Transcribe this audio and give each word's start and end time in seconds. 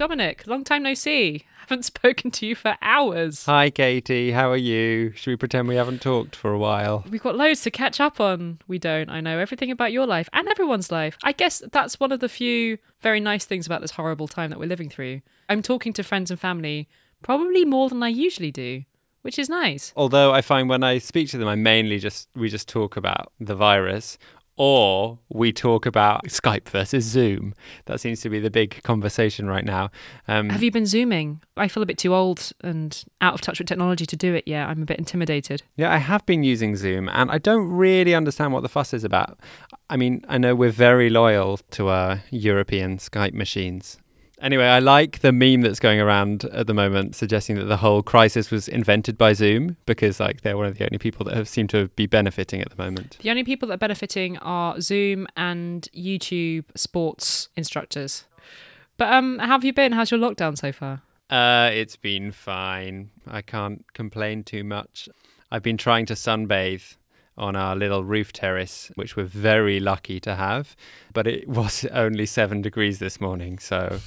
Dominic, 0.00 0.46
long 0.46 0.64
time 0.64 0.82
no 0.82 0.94
see. 0.94 1.44
Haven't 1.60 1.84
spoken 1.84 2.30
to 2.30 2.46
you 2.46 2.54
for 2.54 2.74
hours. 2.80 3.44
Hi, 3.44 3.68
Katie. 3.68 4.30
How 4.32 4.50
are 4.50 4.56
you? 4.56 5.12
Should 5.12 5.30
we 5.30 5.36
pretend 5.36 5.68
we 5.68 5.76
haven't 5.76 6.00
talked 6.00 6.34
for 6.34 6.52
a 6.52 6.58
while? 6.58 7.04
We've 7.10 7.22
got 7.22 7.36
loads 7.36 7.60
to 7.62 7.70
catch 7.70 8.00
up 8.00 8.18
on. 8.18 8.60
We 8.66 8.78
don't. 8.78 9.10
I 9.10 9.20
know 9.20 9.38
everything 9.38 9.70
about 9.70 9.92
your 9.92 10.06
life 10.06 10.28
and 10.32 10.48
everyone's 10.48 10.90
life. 10.90 11.18
I 11.22 11.32
guess 11.32 11.62
that's 11.70 12.00
one 12.00 12.12
of 12.12 12.20
the 12.20 12.30
few 12.30 12.78
very 13.02 13.20
nice 13.20 13.44
things 13.44 13.66
about 13.66 13.82
this 13.82 13.90
horrible 13.92 14.26
time 14.26 14.48
that 14.50 14.58
we're 14.58 14.70
living 14.70 14.88
through. 14.88 15.20
I'm 15.48 15.60
talking 15.62 15.92
to 15.92 16.02
friends 16.02 16.30
and 16.30 16.40
family 16.40 16.88
probably 17.22 17.64
more 17.64 17.88
than 17.88 18.02
I 18.02 18.08
usually 18.08 18.50
do, 18.50 18.82
which 19.22 19.38
is 19.38 19.48
nice. 19.48 19.92
Although 19.96 20.32
I 20.32 20.42
find 20.42 20.68
when 20.68 20.82
I 20.82 20.98
speak 20.98 21.28
to 21.30 21.38
them, 21.38 21.48
I 21.48 21.54
mainly 21.54 21.98
just 21.98 22.28
we 22.34 22.48
just 22.48 22.68
talk 22.68 22.96
about 22.96 23.32
the 23.40 23.54
virus, 23.54 24.18
or 24.56 25.18
we 25.30 25.52
talk 25.54 25.86
about 25.86 26.24
Skype 26.26 26.68
versus 26.68 27.02
Zoom. 27.04 27.54
That 27.86 27.98
seems 27.98 28.20
to 28.20 28.28
be 28.28 28.38
the 28.38 28.50
big 28.50 28.82
conversation 28.82 29.46
right 29.46 29.64
now. 29.64 29.90
Um, 30.28 30.50
Have 30.50 30.62
you 30.62 30.70
been 30.70 30.84
Zooming? 30.84 31.40
I 31.56 31.66
feel 31.66 31.82
a 31.82 31.86
bit 31.86 31.96
too 31.96 32.14
old 32.14 32.52
and 32.62 33.02
out 33.22 33.32
of 33.32 33.40
touch 33.40 33.58
with 33.58 33.68
technology 33.68 34.04
to 34.04 34.16
do 34.16 34.34
it 34.34 34.44
yet. 34.46 34.68
I'm 34.68 34.82
a 34.82 34.84
bit 34.84 34.98
intimidated. 34.98 35.62
Yeah, 35.76 35.90
I 35.90 35.96
have 35.96 36.26
been 36.26 36.42
using 36.42 36.76
Zoom 36.76 37.08
and 37.08 37.30
I 37.30 37.38
don't 37.38 37.68
really 37.70 38.14
understand 38.14 38.52
what 38.52 38.62
the 38.62 38.68
fuss 38.68 38.92
is 38.92 39.02
about. 39.02 39.40
I 39.88 39.96
mean, 39.96 40.22
I 40.28 40.36
know 40.36 40.54
we're 40.54 40.70
very 40.70 41.08
loyal 41.08 41.58
to 41.70 41.88
our 41.88 42.22
European 42.30 42.98
Skype 42.98 43.32
machines. 43.32 43.98
Anyway, 44.40 44.64
I 44.64 44.78
like 44.78 45.18
the 45.18 45.32
meme 45.32 45.60
that's 45.60 45.80
going 45.80 46.00
around 46.00 46.44
at 46.46 46.66
the 46.66 46.72
moment 46.72 47.14
suggesting 47.14 47.56
that 47.56 47.66
the 47.66 47.76
whole 47.76 48.02
crisis 48.02 48.50
was 48.50 48.68
invented 48.68 49.18
by 49.18 49.34
Zoom 49.34 49.76
because 49.84 50.18
like 50.18 50.40
they're 50.40 50.56
one 50.56 50.66
of 50.66 50.78
the 50.78 50.84
only 50.84 50.96
people 50.96 51.26
that 51.26 51.36
have 51.36 51.46
seemed 51.48 51.68
to 51.70 51.88
be 51.88 52.06
benefiting 52.06 52.62
at 52.62 52.70
the 52.70 52.82
moment. 52.82 53.18
The 53.20 53.28
only 53.28 53.44
people 53.44 53.68
that 53.68 53.74
are 53.74 53.78
benefiting 53.78 54.38
are 54.38 54.80
Zoom 54.80 55.26
and 55.36 55.86
YouTube 55.94 56.64
sports 56.74 57.50
instructors. 57.54 58.24
But 58.96 59.12
um, 59.12 59.38
how 59.38 59.48
have 59.48 59.64
you 59.64 59.74
been? 59.74 59.92
How's 59.92 60.10
your 60.10 60.20
lockdown 60.20 60.56
so 60.56 60.72
far? 60.72 61.02
Uh, 61.28 61.70
it's 61.72 61.96
been 61.96 62.32
fine. 62.32 63.10
I 63.26 63.42
can't 63.42 63.84
complain 63.92 64.42
too 64.42 64.64
much. 64.64 65.08
I've 65.50 65.62
been 65.62 65.76
trying 65.76 66.06
to 66.06 66.14
sunbathe 66.14 66.96
on 67.36 67.56
our 67.56 67.76
little 67.76 68.04
roof 68.04 68.32
terrace, 68.32 68.90
which 68.94 69.16
we're 69.16 69.24
very 69.24 69.80
lucky 69.80 70.18
to 70.20 70.34
have, 70.34 70.76
but 71.12 71.26
it 71.26 71.48
was 71.60 71.84
only 71.92 72.26
seven 72.26 72.62
degrees 72.62 72.98
this 72.98 73.20
morning, 73.20 73.58
so 73.58 74.00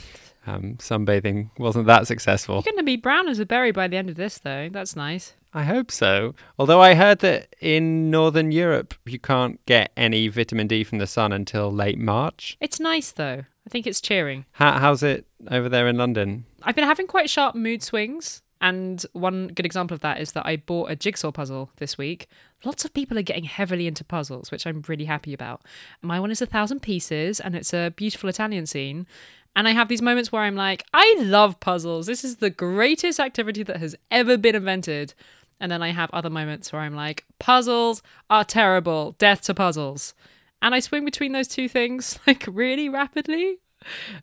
um, 0.46 0.76
sunbathing 0.76 1.50
wasn't 1.58 1.88
that 1.88 2.08
successful. 2.08 2.56
You're 2.56 2.74
going 2.74 2.78
to 2.78 2.84
be 2.84 2.98
brown 2.98 3.28
as 3.28 3.40
a 3.40 3.46
berry 3.46 3.72
by 3.72 3.88
the 3.88 3.98
end 3.98 4.10
of 4.10 4.16
this, 4.16 4.38
though. 4.38 4.70
That's 4.72 4.96
nice. 4.96 5.34
I 5.54 5.64
hope 5.64 5.92
so. 5.92 6.34
Although 6.58 6.82
I 6.82 6.96
heard 6.96 7.20
that 7.20 7.56
in 7.62 8.10
Northern 8.10 8.52
Europe, 8.52 8.96
you 9.06 9.20
can't 9.20 9.64
get 9.66 9.92
any 9.96 10.28
vitamin 10.28 10.68
D 10.68 10.84
from 10.84 10.98
the 10.98 11.08
sun 11.08 11.32
until 11.32 11.72
late 11.72 12.00
March. 12.00 12.58
It's 12.60 12.80
nice, 12.80 13.12
though. 13.12 13.44
I 13.66 13.70
think 13.70 13.88
it's 13.88 14.02
cheering. 14.02 14.46
How, 14.54 14.80
how's 14.80 15.04
it 15.04 15.26
over 15.50 15.70
there 15.70 15.88
in 15.88 15.98
London? 15.98 16.46
I've 16.64 16.76
been 16.76 16.84
having 16.84 17.08
quite 17.08 17.30
sharp 17.30 17.56
mood 17.56 17.84
swings. 17.84 18.42
And 18.64 19.06
one 19.12 19.48
good 19.50 19.66
example 19.66 19.94
of 19.94 20.00
that 20.02 20.22
is 20.22 20.32
that 20.32 20.46
I 20.46 20.56
bought 20.56 20.90
a 20.90 20.96
jigsaw 20.96 21.34
puzzle 21.34 21.70
this 21.78 21.98
week. 21.98 22.30
Lots 22.64 22.86
of 22.86 22.94
people 22.94 23.18
are 23.18 23.24
getting 23.24 23.44
heavily 23.44 23.88
into 23.88 24.06
puzzles, 24.06 24.52
which 24.52 24.66
I'm 24.66 24.86
really 24.88 25.04
happy 25.04 25.34
about. 25.34 25.64
My 26.02 26.18
one 26.18 26.32
is 26.32 26.42
a 26.42 26.46
thousand 26.46 26.80
pieces 26.82 27.42
and 27.42 27.58
it's 27.58 27.74
a 27.74 27.94
beautiful 27.94 28.30
Italian 28.30 28.66
scene. 28.66 29.06
And 29.56 29.68
I 29.68 29.72
have 29.72 29.88
these 29.88 30.02
moments 30.02 30.32
where 30.32 30.42
I'm 30.42 30.56
like, 30.56 30.84
I 30.94 31.16
love 31.20 31.60
puzzles. 31.60 32.08
This 32.08 32.24
is 32.24 32.38
the 32.38 32.50
greatest 32.50 33.20
activity 33.20 33.64
that 33.64 33.78
has 33.78 33.96
ever 34.10 34.38
been 34.38 34.56
invented. 34.56 35.14
And 35.60 35.72
then 35.72 35.84
I 35.84 35.92
have 35.92 36.10
other 36.12 36.30
moments 36.30 36.74
where 36.74 36.82
I'm 36.82 36.96
like, 36.96 37.26
puzzles 37.40 38.02
are 38.30 38.44
terrible. 38.44 39.16
Death 39.20 39.42
to 39.44 39.54
puzzles. 39.54 40.14
And 40.62 40.74
I 40.74 40.80
swing 40.80 41.06
between 41.06 41.34
those 41.34 41.48
two 41.48 41.70
things 41.70 42.20
like 42.28 42.46
really 42.48 42.90
rapidly. 42.90 43.60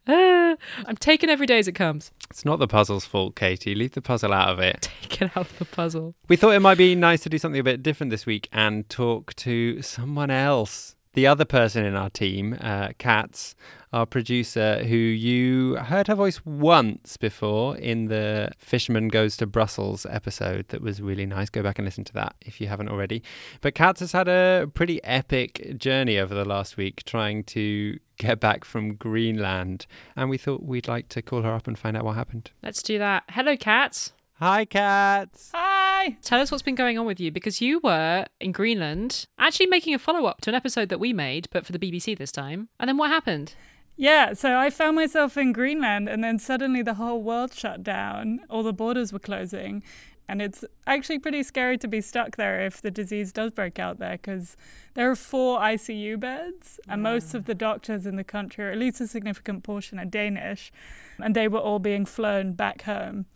Uh, 0.06 0.56
I'm 0.86 0.96
taking 0.98 1.28
every 1.28 1.46
day 1.46 1.58
as 1.58 1.68
it 1.68 1.72
comes. 1.72 2.10
It's 2.30 2.44
not 2.44 2.58
the 2.58 2.66
puzzle's 2.66 3.04
fault, 3.04 3.36
Katie. 3.36 3.74
Leave 3.74 3.92
the 3.92 4.02
puzzle 4.02 4.32
out 4.32 4.48
of 4.48 4.58
it. 4.58 4.88
Take 5.02 5.22
it 5.22 5.36
out 5.36 5.50
of 5.50 5.58
the 5.58 5.64
puzzle. 5.64 6.14
We 6.28 6.36
thought 6.36 6.54
it 6.54 6.60
might 6.60 6.78
be 6.78 6.94
nice 6.94 7.22
to 7.22 7.28
do 7.28 7.38
something 7.38 7.60
a 7.60 7.64
bit 7.64 7.82
different 7.82 8.10
this 8.10 8.26
week 8.26 8.48
and 8.52 8.88
talk 8.88 9.34
to 9.36 9.82
someone 9.82 10.30
else. 10.30 10.96
The 11.12 11.26
other 11.26 11.44
person 11.44 11.84
in 11.84 11.96
our 11.96 12.08
team, 12.08 12.56
uh, 12.60 12.90
Katz, 12.98 13.56
our 13.92 14.06
producer, 14.06 14.84
who 14.84 14.94
you 14.94 15.74
heard 15.74 16.06
her 16.06 16.14
voice 16.14 16.46
once 16.46 17.16
before 17.16 17.76
in 17.76 18.06
the 18.06 18.52
Fisherman 18.58 19.08
Goes 19.08 19.36
to 19.38 19.46
Brussels 19.46 20.06
episode 20.08 20.68
that 20.68 20.80
was 20.80 21.02
really 21.02 21.26
nice. 21.26 21.50
Go 21.50 21.64
back 21.64 21.80
and 21.80 21.84
listen 21.84 22.04
to 22.04 22.12
that 22.12 22.36
if 22.42 22.60
you 22.60 22.68
haven't 22.68 22.88
already. 22.88 23.24
But 23.60 23.74
Katz 23.74 23.98
has 23.98 24.12
had 24.12 24.28
a 24.28 24.70
pretty 24.72 25.02
epic 25.02 25.76
journey 25.76 26.16
over 26.16 26.32
the 26.32 26.44
last 26.44 26.76
week 26.76 27.02
trying 27.04 27.42
to 27.44 27.98
get 28.18 28.38
back 28.38 28.64
from 28.64 28.94
Greenland. 28.94 29.86
And 30.14 30.30
we 30.30 30.38
thought 30.38 30.62
we'd 30.62 30.86
like 30.86 31.08
to 31.08 31.22
call 31.22 31.42
her 31.42 31.52
up 31.52 31.66
and 31.66 31.76
find 31.76 31.96
out 31.96 32.04
what 32.04 32.14
happened. 32.14 32.52
Let's 32.62 32.84
do 32.84 32.98
that. 32.98 33.24
Hello, 33.30 33.56
Katz. 33.56 34.12
Hi, 34.34 34.64
Katz. 34.64 35.50
Hi. 35.52 35.89
Tell 36.22 36.40
us 36.40 36.50
what's 36.50 36.62
been 36.62 36.74
going 36.74 36.98
on 36.98 37.06
with 37.06 37.20
you 37.20 37.30
because 37.30 37.60
you 37.60 37.80
were 37.82 38.26
in 38.40 38.52
Greenland 38.52 39.26
actually 39.38 39.66
making 39.66 39.94
a 39.94 39.98
follow 39.98 40.26
up 40.26 40.40
to 40.42 40.50
an 40.50 40.54
episode 40.54 40.88
that 40.88 41.00
we 41.00 41.12
made, 41.12 41.48
but 41.50 41.66
for 41.66 41.72
the 41.72 41.78
BBC 41.78 42.16
this 42.16 42.32
time. 42.32 42.68
And 42.78 42.88
then 42.88 42.96
what 42.96 43.10
happened? 43.10 43.54
Yeah, 43.96 44.32
so 44.32 44.56
I 44.56 44.70
found 44.70 44.96
myself 44.96 45.36
in 45.36 45.52
Greenland 45.52 46.08
and 46.08 46.24
then 46.24 46.38
suddenly 46.38 46.82
the 46.82 46.94
whole 46.94 47.22
world 47.22 47.52
shut 47.52 47.82
down. 47.82 48.40
All 48.48 48.62
the 48.62 48.72
borders 48.72 49.12
were 49.12 49.18
closing. 49.18 49.82
And 50.30 50.40
it's 50.40 50.64
actually 50.86 51.18
pretty 51.18 51.42
scary 51.42 51.76
to 51.78 51.88
be 51.88 52.00
stuck 52.00 52.36
there 52.36 52.64
if 52.64 52.80
the 52.80 52.92
disease 52.92 53.32
does 53.32 53.50
break 53.50 53.80
out 53.80 53.98
there 53.98 54.12
because 54.12 54.56
there 54.94 55.10
are 55.10 55.16
four 55.16 55.58
ICU 55.58 56.20
beds, 56.20 56.78
and 56.88 57.02
most 57.02 57.34
of 57.34 57.46
the 57.46 57.54
doctors 57.54 58.06
in 58.06 58.14
the 58.14 58.22
country, 58.22 58.64
or 58.64 58.70
at 58.70 58.78
least 58.78 59.00
a 59.00 59.08
significant 59.08 59.64
portion, 59.64 59.98
are 59.98 60.04
Danish, 60.04 60.70
and 61.18 61.34
they 61.34 61.48
were 61.48 61.58
all 61.58 61.80
being 61.80 62.06
flown 62.06 62.52
back 62.52 62.82
home. 62.82 63.26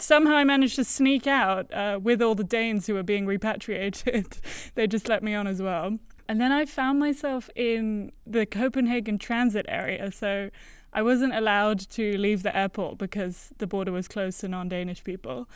Somehow 0.00 0.34
I 0.34 0.44
managed 0.44 0.76
to 0.76 0.84
sneak 0.84 1.26
out 1.26 1.72
uh, 1.72 1.98
with 2.02 2.22
all 2.22 2.34
the 2.34 2.44
Danes 2.44 2.86
who 2.86 2.94
were 2.94 3.02
being 3.02 3.26
repatriated. 3.26 4.38
they 4.74 4.86
just 4.86 5.08
let 5.08 5.22
me 5.22 5.34
on 5.34 5.46
as 5.46 5.60
well. 5.62 5.98
And 6.28 6.40
then 6.40 6.52
I 6.52 6.64
found 6.64 6.98
myself 6.98 7.48
in 7.54 8.10
the 8.26 8.46
Copenhagen 8.46 9.18
transit 9.18 9.66
area. 9.68 10.10
So 10.10 10.50
I 10.92 11.02
wasn't 11.02 11.34
allowed 11.34 11.78
to 11.90 12.16
leave 12.18 12.42
the 12.42 12.56
airport 12.56 12.98
because 12.98 13.52
the 13.58 13.66
border 13.66 13.92
was 13.92 14.08
closed 14.08 14.40
to 14.40 14.48
non 14.48 14.68
Danish 14.68 15.04
people. 15.04 15.48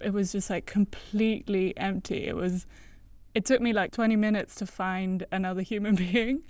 It 0.00 0.12
was 0.12 0.32
just 0.32 0.48
like 0.48 0.66
completely 0.66 1.76
empty. 1.76 2.26
It 2.26 2.36
was. 2.36 2.66
It 3.34 3.44
took 3.44 3.60
me 3.60 3.72
like 3.72 3.92
20 3.92 4.16
minutes 4.16 4.54
to 4.56 4.66
find 4.66 5.26
another 5.30 5.60
human 5.60 5.94
being. 6.12 6.42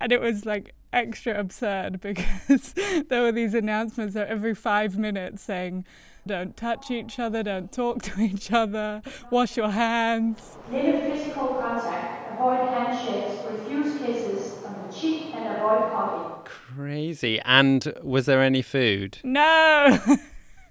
And 0.00 0.12
it 0.12 0.20
was 0.20 0.46
like 0.46 0.74
extra 0.92 1.38
absurd 1.38 2.00
because 2.02 2.74
there 3.08 3.22
were 3.22 3.32
these 3.32 3.54
announcements 3.54 4.14
every 4.16 4.54
five 4.54 4.96
minutes 4.96 5.42
saying, 5.42 5.84
don't 6.26 6.56
touch 6.56 6.90
each 6.90 7.18
other, 7.18 7.42
don't 7.42 7.72
talk 7.72 8.02
to 8.02 8.20
each 8.20 8.52
other, 8.52 9.02
wash 9.30 9.56
your 9.56 9.70
hands. 9.70 10.56
Limit 10.70 11.12
physical 11.12 11.48
contact, 11.54 12.34
avoid 12.34 12.68
handshakes, 12.68 13.44
refuse 13.50 13.98
kisses 13.98 14.64
on 14.64 14.86
the 14.86 14.92
cheek, 14.94 15.34
and 15.34 15.56
avoid 15.56 15.90
hugging. 15.92 16.30
Crazy. 16.44 17.40
And 17.44 17.92
was 18.02 18.26
there 18.26 18.42
any 18.42 18.62
food? 18.62 19.18
No! 19.24 19.98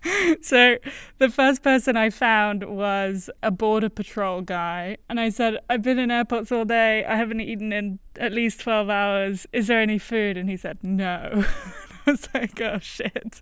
so 0.41 0.77
the 1.17 1.29
first 1.29 1.61
person 1.61 1.97
I 1.97 2.09
found 2.09 2.63
was 2.63 3.29
a 3.43 3.51
border 3.51 3.89
patrol 3.89 4.41
guy, 4.41 4.97
and 5.09 5.19
I 5.19 5.29
said, 5.29 5.57
"I've 5.69 5.81
been 5.81 5.99
in 5.99 6.11
airports 6.11 6.51
all 6.51 6.65
day. 6.65 7.03
I 7.05 7.15
haven't 7.15 7.41
eaten 7.41 7.73
in 7.73 7.99
at 8.17 8.31
least 8.31 8.61
twelve 8.61 8.89
hours. 8.89 9.45
Is 9.51 9.67
there 9.67 9.81
any 9.81 9.97
food?" 9.97 10.37
And 10.37 10.49
he 10.49 10.57
said, 10.57 10.79
"No." 10.83 11.45
I 12.09 12.11
was 12.11 12.29
like, 12.33 12.61
"Oh 12.61 12.79
shit!" 12.79 13.41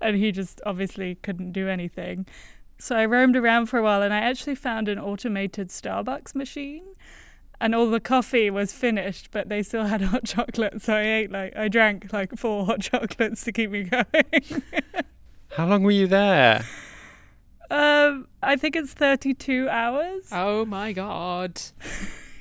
And 0.00 0.16
he 0.16 0.32
just 0.32 0.60
obviously 0.66 1.14
couldn't 1.16 1.52
do 1.52 1.68
anything. 1.68 2.26
So 2.78 2.96
I 2.96 3.06
roamed 3.06 3.36
around 3.36 3.66
for 3.66 3.78
a 3.78 3.82
while, 3.82 4.02
and 4.02 4.14
I 4.14 4.18
actually 4.18 4.54
found 4.54 4.88
an 4.88 4.98
automated 4.98 5.68
Starbucks 5.68 6.34
machine. 6.34 6.84
And 7.60 7.74
all 7.74 7.90
the 7.90 7.98
coffee 7.98 8.50
was 8.50 8.72
finished, 8.72 9.30
but 9.32 9.48
they 9.48 9.64
still 9.64 9.86
had 9.86 10.00
hot 10.12 10.24
chocolate. 10.24 10.80
So 10.80 10.94
I 10.94 11.02
ate 11.02 11.32
like 11.32 11.56
I 11.56 11.68
drank 11.68 12.12
like 12.12 12.36
four 12.36 12.64
hot 12.66 12.80
chocolates 12.88 13.42
to 13.44 13.52
keep 13.52 13.70
me 13.70 13.82
going. 13.84 14.62
How 15.56 15.66
long 15.66 15.82
were 15.82 15.90
you 15.90 16.06
there? 16.06 16.64
Um, 17.70 18.28
I 18.42 18.56
think 18.56 18.76
it's 18.76 18.92
32 18.94 19.68
hours. 19.68 20.28
Oh 20.32 20.64
my 20.64 20.92
god. 20.92 21.60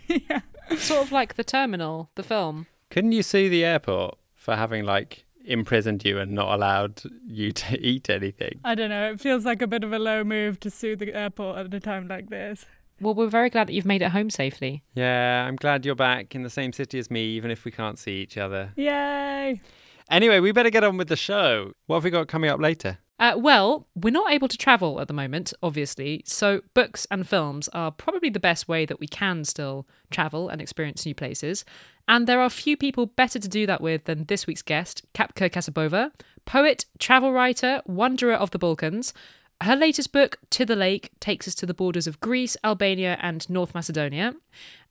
yeah. 0.08 0.42
Sort 0.78 1.02
of 1.04 1.12
like 1.12 1.36
The 1.36 1.44
Terminal, 1.44 2.10
the 2.16 2.24
film. 2.24 2.68
Couldn't 2.90 3.14
you 3.14 3.24
see 3.24 3.48
the 3.50 3.66
airport 3.66 4.18
for 4.36 4.56
having 4.56 4.86
like 4.86 5.26
imprisoned 5.48 6.04
you 6.06 6.20
and 6.20 6.32
not 6.32 6.54
allowed 6.54 7.02
you 7.26 7.52
to 7.64 7.80
eat 7.80 8.10
anything? 8.10 8.60
I 8.64 8.76
don't 8.76 8.90
know. 8.90 9.12
It 9.12 9.20
feels 9.20 9.46
like 9.46 9.62
a 9.62 9.68
bit 9.68 9.84
of 9.84 9.94
a 9.94 10.00
low 10.00 10.24
move 10.24 10.60
to 10.62 10.70
sue 10.70 10.96
the 10.96 11.14
airport 11.14 11.58
at 11.58 11.74
a 11.74 11.80
time 11.80 12.08
like 12.08 12.30
this. 12.30 12.66
Well, 13.00 13.14
we're 13.14 13.28
very 13.28 13.50
glad 13.50 13.68
that 13.68 13.74
you've 13.74 13.86
made 13.86 14.02
it 14.02 14.10
home 14.10 14.30
safely. 14.32 14.84
Yeah, 14.96 15.46
I'm 15.48 15.56
glad 15.56 15.86
you're 15.86 15.94
back 15.94 16.34
in 16.34 16.42
the 16.42 16.50
same 16.50 16.74
city 16.74 16.98
as 16.98 17.12
me, 17.12 17.26
even 17.36 17.52
if 17.52 17.64
we 17.64 17.72
can't 17.72 18.00
see 18.00 18.14
each 18.22 18.38
other. 18.38 18.74
Yay! 18.76 19.62
Anyway, 20.10 20.40
we 20.40 20.52
better 20.52 20.70
get 20.72 20.84
on 20.84 20.98
with 20.98 21.10
the 21.10 21.16
show. 21.16 21.74
What 21.86 21.98
have 21.98 22.04
we 22.04 22.10
got 22.10 22.28
coming 22.28 22.50
up 22.50 22.60
later? 22.60 22.98
Uh, 23.20 23.34
well, 23.36 23.88
we're 23.96 24.12
not 24.12 24.32
able 24.32 24.48
to 24.48 24.58
travel 24.58 25.02
at 25.02 25.08
the 25.08 25.14
moment, 25.14 25.52
obviously, 25.64 26.22
so 26.26 26.62
books 26.76 27.08
and 27.10 27.28
films 27.28 27.68
are 27.70 27.92
probably 27.92 28.30
the 28.30 28.40
best 28.40 28.68
way 28.68 28.86
that 28.86 29.00
we 29.00 29.08
can 29.08 29.44
still 29.44 29.88
travel 30.12 30.50
and 30.50 30.62
experience 30.62 31.06
new 31.06 31.16
places. 31.16 31.66
And 32.08 32.28
there 32.28 32.40
are 32.40 32.50
few 32.50 32.78
people 32.78 33.08
better 33.08 33.40
to 33.40 33.48
do 33.48 33.66
that 33.66 33.82
with 33.82 34.06
than 34.06 34.26
this 34.26 34.46
week's 34.46 34.62
guest, 34.62 35.04
Kapka 35.14 35.50
Kassabova, 35.50 36.12
poet, 36.46 36.86
travel 37.00 37.34
writer, 37.34 37.82
wanderer 37.86 38.36
of 38.36 38.52
the 38.52 38.60
Balkans. 38.60 39.14
Her 39.62 39.76
latest 39.76 40.14
book, 40.14 40.38
To 40.52 40.64
the 40.66 40.76
Lake, 40.76 41.10
takes 41.20 41.48
us 41.48 41.56
to 41.56 41.66
the 41.66 41.74
borders 41.74 42.06
of 42.06 42.20
Greece, 42.20 42.56
Albania, 42.64 43.18
and 43.20 43.50
North 43.50 43.74
Macedonia. 43.74 44.36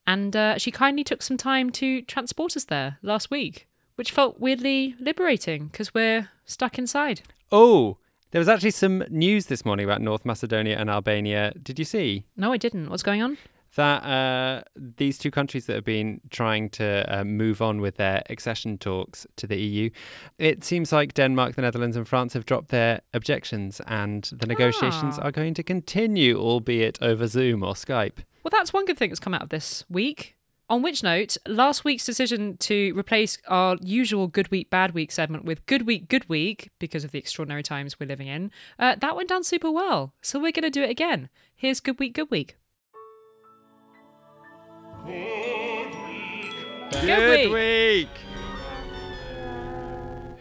And 0.05 0.35
uh, 0.35 0.57
she 0.57 0.71
kindly 0.71 1.05
took 1.05 1.21
some 1.21 1.37
time 1.37 1.69
to 1.71 2.01
transport 2.01 2.57
us 2.57 2.65
there 2.65 2.97
last 3.01 3.31
week, 3.31 3.67
which 3.95 4.11
felt 4.11 4.39
weirdly 4.39 4.95
liberating 4.99 5.67
because 5.67 5.93
we're 5.93 6.29
stuck 6.45 6.77
inside. 6.77 7.21
Oh, 7.51 7.97
there 8.31 8.39
was 8.39 8.47
actually 8.49 8.71
some 8.71 9.03
news 9.09 9.45
this 9.47 9.65
morning 9.65 9.85
about 9.85 10.01
North 10.01 10.25
Macedonia 10.25 10.77
and 10.77 10.89
Albania. 10.89 11.53
Did 11.61 11.79
you 11.79 11.85
see 11.85 12.25
No, 12.35 12.51
I 12.51 12.57
didn't. 12.57 12.89
What's 12.89 13.03
going 13.03 13.21
on? 13.21 13.37
that 13.75 14.01
uh, 14.03 14.63
these 14.75 15.19
two 15.19 15.29
countries 15.29 15.65
that 15.67 15.75
have 15.75 15.83
been 15.85 16.19
trying 16.31 16.67
to 16.69 17.05
uh, 17.15 17.23
move 17.23 17.61
on 17.61 17.79
with 17.79 17.97
their 17.97 18.23
accession 18.29 18.77
talks 18.77 19.27
to 19.35 19.45
the 19.45 19.57
EU, 19.57 19.89
it 20.39 20.63
seems 20.63 20.91
like 20.91 21.13
Denmark, 21.13 21.55
the 21.55 21.61
Netherlands, 21.61 21.95
and 21.95 22.07
France 22.07 22.33
have 22.33 22.45
dropped 22.45 22.69
their 22.69 23.01
objections, 23.13 23.79
and 23.85 24.23
the 24.31 24.47
negotiations 24.47 25.19
Ah. 25.19 25.23
are 25.25 25.31
going 25.31 25.53
to 25.53 25.63
continue, 25.63 26.37
albeit 26.39 26.97
over 27.03 27.27
Zoom 27.27 27.61
or 27.61 27.73
Skype. 27.75 28.19
Well, 28.43 28.49
that's 28.51 28.73
one 28.73 28.85
good 28.85 28.97
thing 28.97 29.09
that's 29.09 29.19
come 29.19 29.33
out 29.35 29.43
of 29.43 29.49
this 29.49 29.83
week. 29.89 30.36
On 30.69 30.81
which 30.81 31.01
note, 31.01 31.37
last 31.47 31.85
week's 31.85 32.05
decision 32.05 32.57
to 32.57 32.93
replace 32.97 33.37
our 33.47 33.77
usual 33.81 34.27
Good 34.27 34.51
Week, 34.51 34.69
Bad 34.69 34.93
Week 34.93 35.13
segment 35.13 35.45
with 35.45 35.65
Good 35.65 35.87
Week, 35.87 36.09
Good 36.09 36.27
Week, 36.27 36.71
because 36.77 37.05
of 37.05 37.11
the 37.11 37.19
extraordinary 37.19 37.63
times 37.63 37.97
we're 37.97 38.07
living 38.07 38.27
in, 38.27 38.51
uh, 38.77 38.95
that 38.99 39.15
went 39.15 39.29
down 39.29 39.45
super 39.45 39.71
well. 39.71 40.13
So 40.21 40.39
we're 40.39 40.51
going 40.51 40.63
to 40.63 40.69
do 40.69 40.83
it 40.83 40.89
again. 40.89 41.29
Here's 41.55 41.79
Good 41.79 41.99
Week, 41.99 42.13
Good 42.13 42.29
Week. 42.29 42.57
Good 47.01 47.51
week. 47.53 48.09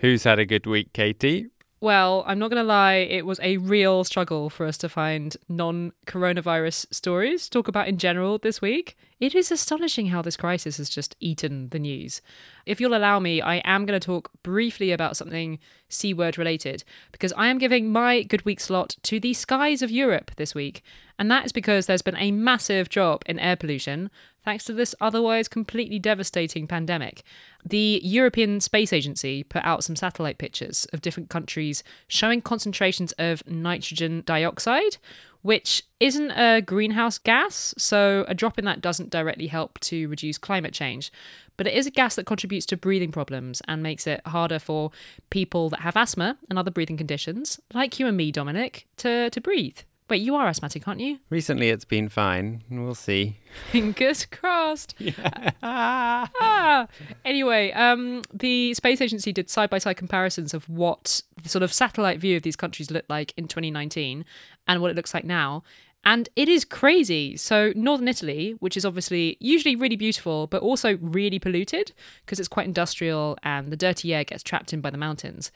Who's 0.00 0.24
had 0.24 0.40
a 0.40 0.44
good 0.44 0.66
week, 0.66 0.92
Katie? 0.92 1.46
Well, 1.78 2.24
I'm 2.26 2.38
not 2.38 2.50
going 2.50 2.62
to 2.62 2.66
lie, 2.66 2.94
it 2.94 3.26
was 3.26 3.38
a 3.42 3.58
real 3.58 4.02
struggle 4.02 4.48
for 4.48 4.64
us 4.64 4.78
to 4.78 4.88
find 4.88 5.36
non 5.46 5.92
coronavirus 6.06 6.86
stories 6.90 7.44
to 7.44 7.50
talk 7.50 7.68
about 7.68 7.86
in 7.86 7.98
general 7.98 8.38
this 8.38 8.62
week. 8.62 8.96
It 9.20 9.34
is 9.34 9.52
astonishing 9.52 10.06
how 10.06 10.22
this 10.22 10.38
crisis 10.38 10.78
has 10.78 10.88
just 10.88 11.16
eaten 11.20 11.68
the 11.68 11.78
news. 11.78 12.22
If 12.64 12.80
you'll 12.80 12.96
allow 12.96 13.18
me, 13.18 13.42
I 13.42 13.56
am 13.56 13.84
going 13.84 13.98
to 13.98 14.04
talk 14.04 14.30
briefly 14.42 14.90
about 14.90 15.18
something 15.18 15.58
C 15.90 16.14
word 16.14 16.38
related 16.38 16.82
because 17.12 17.32
I 17.36 17.48
am 17.48 17.58
giving 17.58 17.92
my 17.92 18.22
good 18.22 18.46
week 18.46 18.60
slot 18.60 18.96
to 19.02 19.20
the 19.20 19.34
skies 19.34 19.82
of 19.82 19.90
Europe 19.90 20.30
this 20.36 20.54
week. 20.54 20.82
And 21.18 21.30
that 21.30 21.44
is 21.44 21.52
because 21.52 21.86
there's 21.86 22.02
been 22.02 22.16
a 22.16 22.30
massive 22.30 22.88
drop 22.88 23.22
in 23.26 23.38
air 23.38 23.56
pollution 23.56 24.10
thanks 24.46 24.64
to 24.64 24.72
this 24.72 24.94
otherwise 25.00 25.48
completely 25.48 25.98
devastating 25.98 26.68
pandemic. 26.68 27.24
The 27.64 28.00
European 28.04 28.60
Space 28.60 28.92
Agency 28.92 29.42
put 29.42 29.64
out 29.64 29.82
some 29.82 29.96
satellite 29.96 30.38
pictures 30.38 30.86
of 30.92 31.02
different 31.02 31.28
countries 31.28 31.82
showing 32.06 32.40
concentrations 32.40 33.12
of 33.18 33.42
nitrogen 33.48 34.22
dioxide, 34.24 34.98
which 35.42 35.82
isn't 35.98 36.30
a 36.30 36.62
greenhouse 36.62 37.18
gas, 37.18 37.74
so 37.76 38.24
a 38.28 38.34
drop 38.34 38.56
in 38.56 38.64
that 38.66 38.80
doesn't 38.80 39.10
directly 39.10 39.48
help 39.48 39.80
to 39.80 40.08
reduce 40.08 40.38
climate 40.38 40.72
change. 40.72 41.10
But 41.56 41.66
it 41.66 41.74
is 41.74 41.86
a 41.86 41.90
gas 41.90 42.14
that 42.14 42.26
contributes 42.26 42.66
to 42.66 42.76
breathing 42.76 43.10
problems 43.10 43.60
and 43.66 43.82
makes 43.82 44.06
it 44.06 44.20
harder 44.26 44.60
for 44.60 44.92
people 45.30 45.70
that 45.70 45.80
have 45.80 45.96
asthma 45.96 46.38
and 46.48 46.56
other 46.56 46.70
breathing 46.70 46.96
conditions, 46.96 47.58
like 47.74 47.98
you 47.98 48.06
and 48.06 48.16
me, 48.16 48.30
Dominic, 48.30 48.86
to, 48.98 49.28
to 49.28 49.40
breathe. 49.40 49.78
Wait, 50.08 50.22
you 50.22 50.36
are 50.36 50.46
asthmatic, 50.46 50.86
aren't 50.86 51.00
you? 51.00 51.18
Recently, 51.30 51.68
it's 51.68 51.84
been 51.84 52.08
fine. 52.08 52.62
We'll 52.70 52.94
see. 52.94 53.38
Fingers 53.72 54.24
crossed. 54.26 54.94
Yeah. 55.00 55.50
Ah. 55.62 56.86
Anyway, 57.24 57.72
um, 57.72 58.22
the 58.32 58.72
space 58.74 59.00
agency 59.00 59.32
did 59.32 59.50
side 59.50 59.68
by 59.70 59.78
side 59.78 59.96
comparisons 59.96 60.54
of 60.54 60.68
what 60.68 61.22
the 61.42 61.48
sort 61.48 61.62
of 61.62 61.72
satellite 61.72 62.20
view 62.20 62.36
of 62.36 62.42
these 62.42 62.56
countries 62.56 62.90
looked 62.90 63.10
like 63.10 63.32
in 63.36 63.48
2019 63.48 64.24
and 64.68 64.80
what 64.80 64.90
it 64.90 64.96
looks 64.96 65.12
like 65.12 65.24
now. 65.24 65.64
And 66.04 66.28
it 66.36 66.48
is 66.48 66.64
crazy. 66.64 67.36
So, 67.36 67.72
northern 67.74 68.06
Italy, 68.06 68.54
which 68.60 68.76
is 68.76 68.84
obviously 68.84 69.36
usually 69.40 69.74
really 69.74 69.96
beautiful, 69.96 70.46
but 70.46 70.62
also 70.62 70.98
really 70.98 71.40
polluted 71.40 71.92
because 72.24 72.38
it's 72.38 72.48
quite 72.48 72.66
industrial 72.66 73.36
and 73.42 73.72
the 73.72 73.76
dirty 73.76 74.14
air 74.14 74.22
gets 74.22 74.44
trapped 74.44 74.72
in 74.72 74.80
by 74.80 74.90
the 74.90 74.98
mountains. 74.98 75.50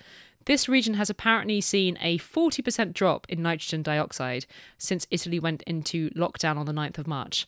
This 0.47 0.69
region 0.69 0.95
has 0.95 1.11
apparently 1.11 1.61
seen 1.61 1.99
a 2.01 2.19
40% 2.19 2.93
drop 2.93 3.27
in 3.29 3.43
nitrogen 3.43 3.83
dioxide 3.83 4.47
since 4.79 5.07
Italy 5.11 5.39
went 5.39 5.63
into 5.63 6.11
lockdown 6.11 6.57
on 6.57 6.67
the 6.67 6.73
9th 6.73 6.99
of 6.99 7.07
March. 7.07 7.47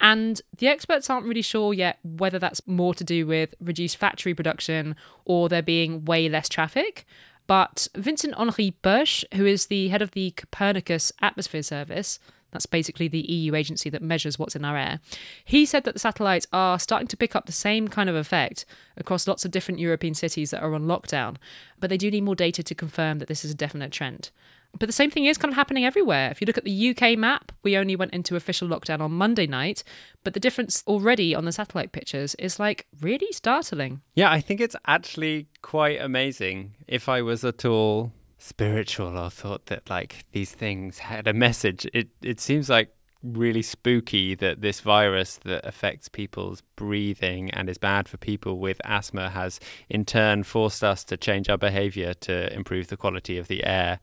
And 0.00 0.40
the 0.58 0.68
experts 0.68 1.08
aren't 1.08 1.26
really 1.26 1.42
sure 1.42 1.72
yet 1.72 1.98
whether 2.02 2.38
that's 2.38 2.66
more 2.66 2.94
to 2.94 3.04
do 3.04 3.26
with 3.26 3.54
reduced 3.60 3.96
factory 3.96 4.34
production 4.34 4.96
or 5.24 5.48
there 5.48 5.62
being 5.62 6.04
way 6.04 6.28
less 6.28 6.48
traffic. 6.48 7.06
But 7.46 7.88
Vincent 7.94 8.34
Henri 8.36 8.74
Peuch, 8.82 9.24
who 9.34 9.46
is 9.46 9.66
the 9.66 9.88
head 9.88 10.02
of 10.02 10.12
the 10.12 10.32
Copernicus 10.32 11.12
Atmosphere 11.20 11.62
Service, 11.62 12.18
that's 12.54 12.64
basically 12.64 13.08
the 13.08 13.20
EU 13.20 13.54
agency 13.54 13.90
that 13.90 14.00
measures 14.00 14.38
what's 14.38 14.56
in 14.56 14.64
our 14.64 14.78
air. 14.78 15.00
He 15.44 15.66
said 15.66 15.84
that 15.84 15.92
the 15.92 16.00
satellites 16.00 16.46
are 16.52 16.78
starting 16.78 17.08
to 17.08 17.16
pick 17.16 17.36
up 17.36 17.44
the 17.44 17.52
same 17.52 17.88
kind 17.88 18.08
of 18.08 18.16
effect 18.16 18.64
across 18.96 19.28
lots 19.28 19.44
of 19.44 19.50
different 19.50 19.80
European 19.80 20.14
cities 20.14 20.52
that 20.52 20.62
are 20.62 20.74
on 20.74 20.86
lockdown, 20.86 21.36
but 21.78 21.90
they 21.90 21.98
do 21.98 22.10
need 22.10 22.22
more 22.22 22.34
data 22.34 22.62
to 22.62 22.74
confirm 22.74 23.18
that 23.18 23.28
this 23.28 23.44
is 23.44 23.50
a 23.50 23.56
definite 23.56 23.92
trend. 23.92 24.30
But 24.78 24.88
the 24.88 24.92
same 24.92 25.10
thing 25.10 25.24
is 25.24 25.38
kind 25.38 25.52
of 25.52 25.56
happening 25.56 25.84
everywhere. 25.84 26.30
If 26.30 26.40
you 26.40 26.46
look 26.46 26.58
at 26.58 26.64
the 26.64 26.90
UK 26.90 27.16
map, 27.16 27.52
we 27.62 27.76
only 27.76 27.94
went 27.94 28.12
into 28.12 28.34
official 28.34 28.68
lockdown 28.68 29.00
on 29.00 29.12
Monday 29.12 29.46
night, 29.46 29.84
but 30.24 30.34
the 30.34 30.40
difference 30.40 30.82
already 30.86 31.34
on 31.34 31.44
the 31.44 31.52
satellite 31.52 31.92
pictures 31.92 32.34
is 32.36 32.58
like 32.58 32.86
really 33.00 33.30
startling. 33.32 34.00
Yeah, 34.14 34.32
I 34.32 34.40
think 34.40 34.60
it's 34.60 34.76
actually 34.86 35.48
quite 35.62 36.00
amazing. 36.00 36.74
If 36.88 37.08
I 37.08 37.22
was 37.22 37.44
at 37.44 37.64
all 37.64 38.12
spiritual 38.44 39.16
or 39.18 39.30
thought 39.30 39.66
that 39.66 39.88
like 39.88 40.26
these 40.32 40.52
things 40.52 40.98
had 40.98 41.26
a 41.26 41.32
message, 41.32 41.86
it 41.94 42.08
it 42.22 42.38
seems 42.40 42.68
like 42.68 42.94
really 43.22 43.62
spooky 43.62 44.34
that 44.34 44.60
this 44.60 44.80
virus 44.80 45.38
that 45.44 45.64
affects 45.64 46.10
people's 46.10 46.60
breathing 46.76 47.50
and 47.52 47.70
is 47.70 47.78
bad 47.78 48.06
for 48.06 48.18
people 48.18 48.58
with 48.58 48.78
asthma 48.84 49.30
has 49.30 49.58
in 49.88 50.04
turn 50.04 50.42
forced 50.42 50.84
us 50.84 51.02
to 51.04 51.16
change 51.16 51.48
our 51.48 51.56
behavior 51.56 52.12
to 52.12 52.52
improve 52.52 52.88
the 52.88 52.98
quality 52.98 53.38
of 53.38 53.48
the 53.48 53.64
air 53.64 53.98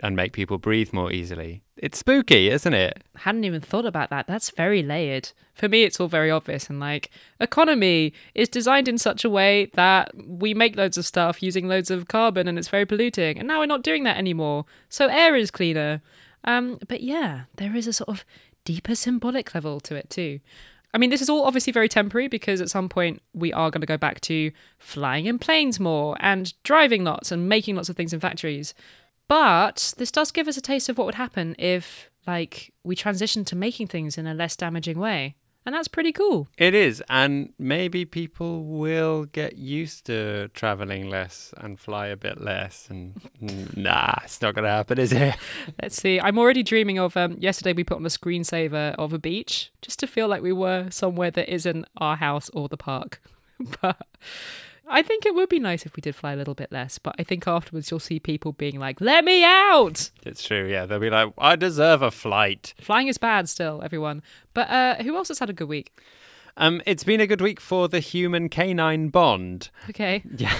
and 0.00 0.16
make 0.16 0.32
people 0.32 0.58
breathe 0.58 0.92
more 0.92 1.12
easily. 1.12 1.62
It's 1.76 1.98
spooky, 1.98 2.48
isn't 2.48 2.72
it? 2.72 3.02
hadn't 3.16 3.44
even 3.44 3.60
thought 3.60 3.84
about 3.84 4.10
that. 4.10 4.26
That's 4.26 4.50
very 4.50 4.82
layered. 4.82 5.30
For 5.54 5.68
me, 5.68 5.82
it's 5.82 6.00
all 6.00 6.08
very 6.08 6.30
obvious. 6.30 6.70
And 6.70 6.80
like, 6.80 7.10
economy 7.40 8.12
is 8.34 8.48
designed 8.48 8.88
in 8.88 8.98
such 8.98 9.24
a 9.24 9.30
way 9.30 9.66
that 9.74 10.12
we 10.16 10.54
make 10.54 10.76
loads 10.76 10.96
of 10.96 11.06
stuff 11.06 11.42
using 11.42 11.68
loads 11.68 11.90
of 11.90 12.08
carbon 12.08 12.48
and 12.48 12.58
it's 12.58 12.68
very 12.68 12.86
polluting. 12.86 13.38
And 13.38 13.46
now 13.46 13.58
we're 13.58 13.66
not 13.66 13.82
doing 13.82 14.04
that 14.04 14.16
anymore. 14.16 14.64
So 14.88 15.08
air 15.08 15.36
is 15.36 15.50
cleaner. 15.50 16.00
Um, 16.44 16.78
but 16.88 17.02
yeah, 17.02 17.42
there 17.56 17.76
is 17.76 17.86
a 17.86 17.92
sort 17.92 18.08
of 18.08 18.24
deeper 18.64 18.94
symbolic 18.94 19.54
level 19.54 19.80
to 19.80 19.94
it 19.94 20.08
too. 20.08 20.40
I 20.94 20.98
mean, 20.98 21.10
this 21.10 21.22
is 21.22 21.30
all 21.30 21.44
obviously 21.44 21.72
very 21.72 21.88
temporary 21.88 22.28
because 22.28 22.60
at 22.60 22.68
some 22.68 22.88
point 22.88 23.22
we 23.32 23.52
are 23.52 23.70
going 23.70 23.80
to 23.80 23.86
go 23.86 23.96
back 23.96 24.20
to 24.22 24.52
flying 24.78 25.24
in 25.24 25.38
planes 25.38 25.80
more 25.80 26.16
and 26.20 26.52
driving 26.64 27.02
lots 27.02 27.32
and 27.32 27.48
making 27.48 27.76
lots 27.76 27.88
of 27.88 27.96
things 27.96 28.12
in 28.12 28.20
factories. 28.20 28.74
But 29.32 29.94
this 29.96 30.10
does 30.10 30.30
give 30.30 30.46
us 30.46 30.58
a 30.58 30.60
taste 30.60 30.90
of 30.90 30.98
what 30.98 31.06
would 31.06 31.14
happen 31.14 31.56
if, 31.58 32.10
like, 32.26 32.74
we 32.84 32.94
transitioned 32.94 33.46
to 33.46 33.56
making 33.56 33.86
things 33.86 34.18
in 34.18 34.26
a 34.26 34.34
less 34.34 34.56
damaging 34.56 34.98
way. 34.98 35.36
And 35.64 35.74
that's 35.74 35.88
pretty 35.88 36.12
cool. 36.12 36.48
It 36.58 36.74
is, 36.74 37.02
and 37.08 37.54
maybe 37.58 38.04
people 38.04 38.62
will 38.62 39.24
get 39.24 39.56
used 39.56 40.04
to 40.04 40.48
traveling 40.48 41.08
less 41.08 41.54
and 41.56 41.80
fly 41.80 42.08
a 42.08 42.16
bit 42.16 42.42
less. 42.42 42.88
And 42.90 43.18
nah, 43.74 44.16
it's 44.22 44.42
not 44.42 44.54
going 44.54 44.64
to 44.64 44.70
happen, 44.70 44.98
is 44.98 45.14
it? 45.14 45.34
Let's 45.82 45.96
see. 45.96 46.20
I'm 46.20 46.38
already 46.38 46.62
dreaming 46.62 46.98
of 46.98 47.16
um, 47.16 47.38
yesterday 47.38 47.72
we 47.72 47.84
put 47.84 47.96
on 47.96 48.04
a 48.04 48.10
screensaver 48.10 48.94
of 48.96 49.14
a 49.14 49.18
beach 49.18 49.72
just 49.80 49.98
to 50.00 50.06
feel 50.06 50.28
like 50.28 50.42
we 50.42 50.52
were 50.52 50.90
somewhere 50.90 51.30
that 51.30 51.50
isn't 51.50 51.86
our 51.96 52.16
house 52.16 52.50
or 52.50 52.68
the 52.68 52.76
park. 52.76 53.22
but 53.80 54.06
I 54.92 55.02
think 55.02 55.24
it 55.26 55.34
would 55.34 55.48
be 55.48 55.58
nice 55.58 55.86
if 55.86 55.96
we 55.96 56.00
did 56.00 56.14
fly 56.14 56.32
a 56.32 56.36
little 56.36 56.54
bit 56.54 56.70
less. 56.70 56.98
But 56.98 57.14
I 57.18 57.24
think 57.24 57.48
afterwards 57.48 57.90
you'll 57.90 57.98
see 58.00 58.20
people 58.20 58.52
being 58.52 58.78
like, 58.78 59.00
let 59.00 59.24
me 59.24 59.42
out. 59.42 60.10
It's 60.24 60.42
true, 60.42 60.68
yeah. 60.68 60.86
They'll 60.86 61.00
be 61.00 61.10
like, 61.10 61.32
I 61.38 61.56
deserve 61.56 62.02
a 62.02 62.10
flight. 62.10 62.74
Flying 62.80 63.08
is 63.08 63.18
bad 63.18 63.48
still, 63.48 63.80
everyone. 63.82 64.22
But 64.54 64.68
uh, 64.68 65.02
who 65.02 65.16
else 65.16 65.28
has 65.28 65.38
had 65.38 65.50
a 65.50 65.54
good 65.54 65.68
week? 65.68 65.98
Um, 66.56 66.82
it's 66.84 67.04
been 67.04 67.20
a 67.20 67.26
good 67.26 67.40
week 67.40 67.60
for 67.60 67.88
the 67.88 68.00
human 68.00 68.48
canine 68.48 69.08
bond. 69.08 69.70
Okay. 69.88 70.22
Yeah. 70.36 70.54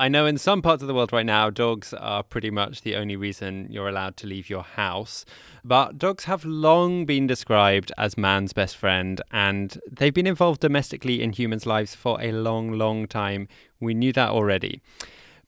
I 0.00 0.08
know 0.08 0.24
in 0.24 0.38
some 0.38 0.62
parts 0.62 0.82
of 0.82 0.88
the 0.88 0.94
world 0.94 1.12
right 1.12 1.26
now, 1.26 1.50
dogs 1.50 1.92
are 1.92 2.22
pretty 2.22 2.50
much 2.50 2.80
the 2.80 2.96
only 2.96 3.16
reason 3.16 3.66
you're 3.68 3.86
allowed 3.86 4.16
to 4.16 4.26
leave 4.26 4.48
your 4.48 4.62
house. 4.62 5.26
But 5.62 5.98
dogs 5.98 6.24
have 6.24 6.42
long 6.42 7.04
been 7.04 7.26
described 7.26 7.92
as 7.98 8.16
man's 8.16 8.54
best 8.54 8.78
friend, 8.78 9.20
and 9.30 9.78
they've 9.92 10.14
been 10.14 10.26
involved 10.26 10.62
domestically 10.62 11.22
in 11.22 11.32
humans' 11.34 11.66
lives 11.66 11.94
for 11.94 12.18
a 12.18 12.32
long, 12.32 12.72
long 12.72 13.08
time. 13.08 13.46
We 13.78 13.92
knew 13.92 14.10
that 14.14 14.30
already. 14.30 14.80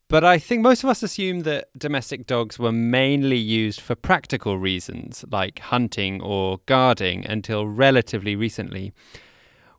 But 0.08 0.22
I 0.22 0.38
think 0.38 0.60
most 0.60 0.84
of 0.84 0.90
us 0.90 1.02
assume 1.02 1.44
that 1.44 1.68
domestic 1.78 2.26
dogs 2.26 2.58
were 2.58 2.72
mainly 2.72 3.38
used 3.38 3.80
for 3.80 3.94
practical 3.94 4.58
reasons, 4.58 5.24
like 5.30 5.60
hunting 5.60 6.20
or 6.20 6.60
guarding, 6.66 7.24
until 7.24 7.66
relatively 7.66 8.36
recently. 8.36 8.92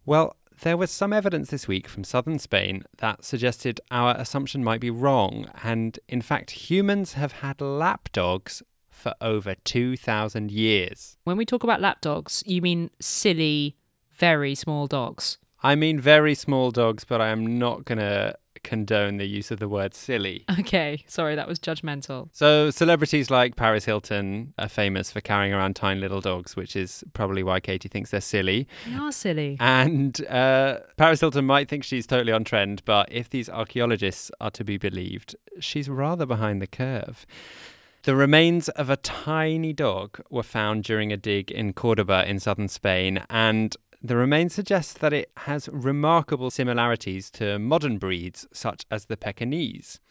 Well, 0.04 0.36
there 0.62 0.78
was 0.78 0.92
some 0.92 1.14
evidence 1.14 1.50
this 1.50 1.68
week 1.68 1.88
from 1.88 2.04
southern 2.04 2.40
Spain 2.40 2.84
that 2.98 3.24
suggested 3.24 3.82
our 3.92 4.16
assumption 4.18 4.64
might 4.64 4.82
be 4.82 4.90
wrong, 4.90 5.48
and 5.64 6.00
in 6.08 6.22
fact, 6.22 6.52
humans 6.52 7.14
have 7.14 7.34
had 7.34 7.62
lap 7.62 8.10
dogs 8.12 8.64
for 8.90 9.14
over 9.20 9.56
2,000 9.64 10.52
years. 10.52 11.18
When 11.24 11.38
we 11.38 11.46
talk 11.46 11.64
about 11.64 11.82
lap 11.82 12.02
dogs, 12.02 12.44
you 12.46 12.62
mean 12.62 12.90
silly, 13.00 13.76
very 14.12 14.56
small 14.56 14.88
dogs. 14.88 15.38
I 15.62 15.76
mean 15.76 16.00
very 16.00 16.36
small 16.36 16.72
dogs, 16.72 17.04
but 17.04 17.22
I 17.22 17.30
am 17.30 17.58
not 17.58 17.86
going 17.86 18.00
to 18.00 18.36
condone 18.64 19.18
the 19.18 19.28
use 19.28 19.52
of 19.52 19.60
the 19.60 19.70
word 19.70 19.94
silly. 19.94 20.46
Okay, 20.60 21.04
sorry, 21.08 21.36
that 21.36 21.48
was 21.48 21.60
judgmental. 21.60 22.30
So, 22.32 22.70
celebrities 22.70 23.30
like 23.30 23.56
Paris 23.56 23.86
Hilton 23.86 24.54
are 24.58 24.70
famous 24.70 25.12
for 25.12 25.22
carrying 25.22 25.54
around 25.54 25.76
tiny 25.76 26.00
little 26.00 26.22
dogs, 26.22 26.56
which 26.56 26.76
is 26.76 27.04
probably 27.14 27.44
why 27.44 27.60
Katie 27.60 27.90
thinks 27.90 28.12
they're 28.12 28.22
silly. 28.22 28.68
They 28.88 28.96
are 28.96 29.12
silly. 29.12 29.58
And 29.60 30.26
uh, 30.28 30.80
Paris 30.98 31.20
Hilton 31.20 31.46
might 31.46 31.70
think 31.70 31.84
she's 31.84 32.08
totally 32.08 32.32
on 32.32 32.44
trend, 32.44 32.84
but 32.86 33.12
if 33.12 33.30
these 33.30 33.50
archaeologists 33.50 34.32
are 34.40 34.52
to 34.52 34.64
be 34.64 34.78
believed, 34.78 35.36
she's 35.60 35.90
rather 35.90 36.26
behind 36.26 36.62
the 36.62 36.68
curve. 36.68 37.26
The 38.04 38.16
remains 38.16 38.68
of 38.70 38.90
a 38.90 38.98
tiny 38.98 39.72
dog 39.72 40.20
were 40.30 40.44
found 40.44 40.84
during 40.84 41.14
a 41.14 41.18
dig 41.18 41.50
in 41.50 41.72
Cordoba 41.72 42.28
in 42.28 42.40
southern 42.40 42.68
Spain, 42.68 43.24
and 43.30 43.76
the 44.04 44.18
remains 44.18 44.54
suggest 44.54 45.00
that 45.00 45.14
it 45.14 45.32
has 45.38 45.70
remarkable 45.72 46.52
similarities 46.52 47.32
to 47.32 47.58
modern 47.58 47.98
breeds 47.98 48.46
such 48.52 48.86
as 48.92 49.06
the 49.06 49.16
Pekingese. 49.16 50.02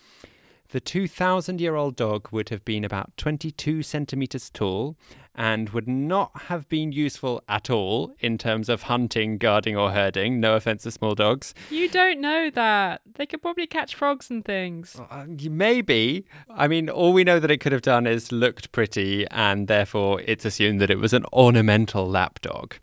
The 0.71 0.81
2,000 0.81 1.61
year 1.61 1.75
old 1.75 1.97
dog 1.97 2.29
would 2.33 2.49
have 2.49 2.65
been 2.65 2.83
about 2.83 3.15
22 3.19 3.83
centimeters 3.83 4.49
tall 4.49 4.97
and 5.35 5.69
would 5.71 5.87
not 5.87 6.31
have 6.45 6.67
been 6.71 6.93
useful 6.93 7.45
at 7.47 7.69
all 7.69 8.15
in 8.21 8.39
terms 8.39 8.71
of 8.71 8.85
hunting, 8.85 9.37
guarding, 9.37 9.77
or 9.77 9.91
herding. 9.91 10.41
No 10.41 10.57
offense 10.57 10.85
to 10.85 10.91
small 10.91 11.15
dogs. 11.15 11.53
You 11.69 11.91
don't 11.91 12.23
know 12.23 12.49
that. 12.49 13.03
They 13.17 13.27
could 13.27 13.43
probably 13.43 13.67
catch 13.67 13.95
frogs 13.95 14.31
and 14.31 14.43
things. 14.43 14.99
Uh, 15.11 15.27
maybe. 15.29 16.25
I 16.49 16.69
mean, 16.69 16.89
all 16.89 17.13
we 17.13 17.25
know 17.25 17.39
that 17.39 17.51
it 17.51 17.59
could 17.59 17.73
have 17.73 17.83
done 17.83 18.07
is 18.07 18.33
looked 18.33 18.73
pretty, 18.73 19.27
and 19.31 19.69
therefore 19.69 20.23
it's 20.23 20.47
assumed 20.47 20.81
that 20.81 20.91
it 20.91 20.99
was 20.99 21.13
an 21.13 21.27
ornamental 21.35 22.09
lapdog. 22.09 22.77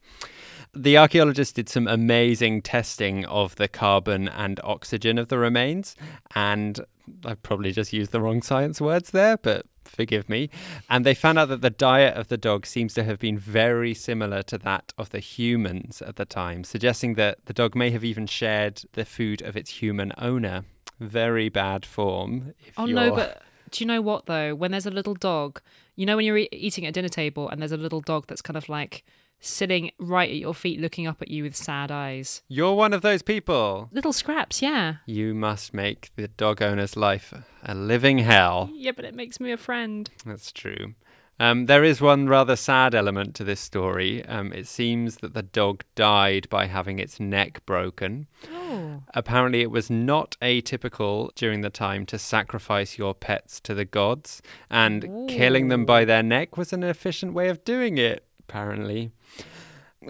The 0.74 0.98
archaeologists 0.98 1.54
did 1.54 1.68
some 1.68 1.88
amazing 1.88 2.62
testing 2.62 3.26
of 3.26 3.56
the 3.56 3.68
carbon 3.68 4.28
and 4.28 4.60
oxygen 4.64 5.18
of 5.18 5.28
the 5.28 5.38
remains, 5.38 5.96
and 6.36 6.80
I 7.26 7.34
probably 7.34 7.72
just 7.72 7.92
used 7.92 8.12
the 8.12 8.22
wrong 8.22 8.42
science 8.42 8.80
words 8.80 9.10
there, 9.10 9.38
but 9.38 9.66
forgive 9.84 10.30
me. 10.30 10.50
And 10.90 11.06
they 11.06 11.16
found 11.16 11.40
out 11.40 11.50
that 11.50 11.62
the 11.62 11.72
diet 11.72 12.16
of 12.16 12.28
the 12.28 12.38
dog 12.38 12.68
seems 12.68 12.94
to 12.94 13.04
have 13.04 13.18
been 13.18 13.38
very 13.38 13.96
similar 13.96 14.44
to 14.44 14.58
that 14.60 14.94
of 14.98 15.10
the 15.10 15.20
humans 15.20 16.04
at 16.04 16.18
the 16.18 16.26
time, 16.26 16.64
suggesting 16.64 17.16
that 17.16 17.46
the 17.46 17.54
dog 17.54 17.76
may 17.76 17.90
have 17.90 18.04
even 18.04 18.28
shared 18.28 18.84
the 18.94 19.06
food 19.06 19.42
of 19.42 19.58
its 19.58 19.72
human 19.72 20.14
owner. 20.18 20.66
Very 21.00 21.50
bad 21.50 21.86
form. 21.86 22.54
oh 22.78 22.86
no, 22.86 23.16
but 23.16 23.42
do 23.72 23.84
you 23.84 23.88
know 23.88 24.02
what 24.02 24.26
though? 24.28 24.54
When 24.54 24.72
there's 24.72 24.86
a 24.86 24.92
little 24.92 25.14
dog, 25.16 25.62
you 25.96 26.06
know 26.06 26.16
when 26.16 26.26
you're 26.26 26.38
e- 26.38 26.50
eating 26.52 26.86
at 26.86 26.90
a 26.90 26.92
dinner 26.92 27.10
table 27.10 27.50
and 27.50 27.62
there's 27.62 27.72
a 27.72 27.78
little 27.78 28.02
dog 28.02 28.26
that's 28.28 28.42
kind 28.42 28.58
of 28.58 28.70
like 28.70 29.04
sitting 29.40 29.92
right 29.98 30.30
at 30.30 30.36
your 30.38 30.54
feet 30.54 30.80
looking 30.80 31.08
up 31.08 31.22
at 31.22 31.30
you 31.30 31.44
with 31.44 31.56
sad 31.56 31.92
eyes. 31.92 32.42
You're 32.48 32.76
one 32.76 32.94
of 32.94 33.02
those 33.02 33.22
people. 33.22 33.90
Little 33.92 34.14
scraps, 34.14 34.62
yeah. 34.62 34.96
You 35.06 35.34
must 35.34 35.74
make 35.74 36.12
the 36.16 36.28
dog 36.28 36.62
owner's 36.62 36.96
life 36.96 37.34
a 37.64 37.76
living 37.76 38.20
hell. 38.20 38.70
Yeah, 38.74 38.92
but 38.92 39.06
it 39.06 39.16
makes 39.16 39.40
me 39.40 39.52
a 39.52 39.58
friend. 39.58 40.10
That's 40.26 40.52
true. 40.52 40.96
Um, 41.42 41.68
there 41.68 41.86
is 41.86 42.02
one 42.02 42.28
rather 42.28 42.58
sad 42.58 42.94
element 42.94 43.34
to 43.36 43.46
this 43.46 43.62
story. 43.62 44.26
Um, 44.26 44.52
it 44.52 44.68
seems 44.68 45.18
that 45.18 45.34
the 45.34 45.42
dog 45.42 45.86
died 45.96 46.50
by 46.50 46.66
having 46.66 47.00
its 47.00 47.18
neck 47.18 47.66
broken. 47.66 48.28
Oh. 48.52 49.04
Apparently, 49.14 49.62
it 49.62 49.72
was 49.72 49.90
not 49.90 50.36
atypical 50.42 51.34
during 51.36 51.62
the 51.62 51.70
time 51.70 52.06
to 52.08 52.20
sacrifice 52.20 52.98
your 52.98 53.14
pets 53.14 53.62
to 53.62 53.74
the 53.74 53.86
gods, 53.86 54.42
and 54.70 55.06
Ooh. 55.06 55.28
killing 55.30 55.70
them 55.70 55.86
by 55.86 56.04
their 56.04 56.24
neck 56.24 56.58
was 56.58 56.74
an 56.74 56.84
efficient 56.84 57.34
way 57.34 57.48
of 57.48 57.64
doing 57.64 57.98
it, 57.98 58.26
apparently. 58.50 59.12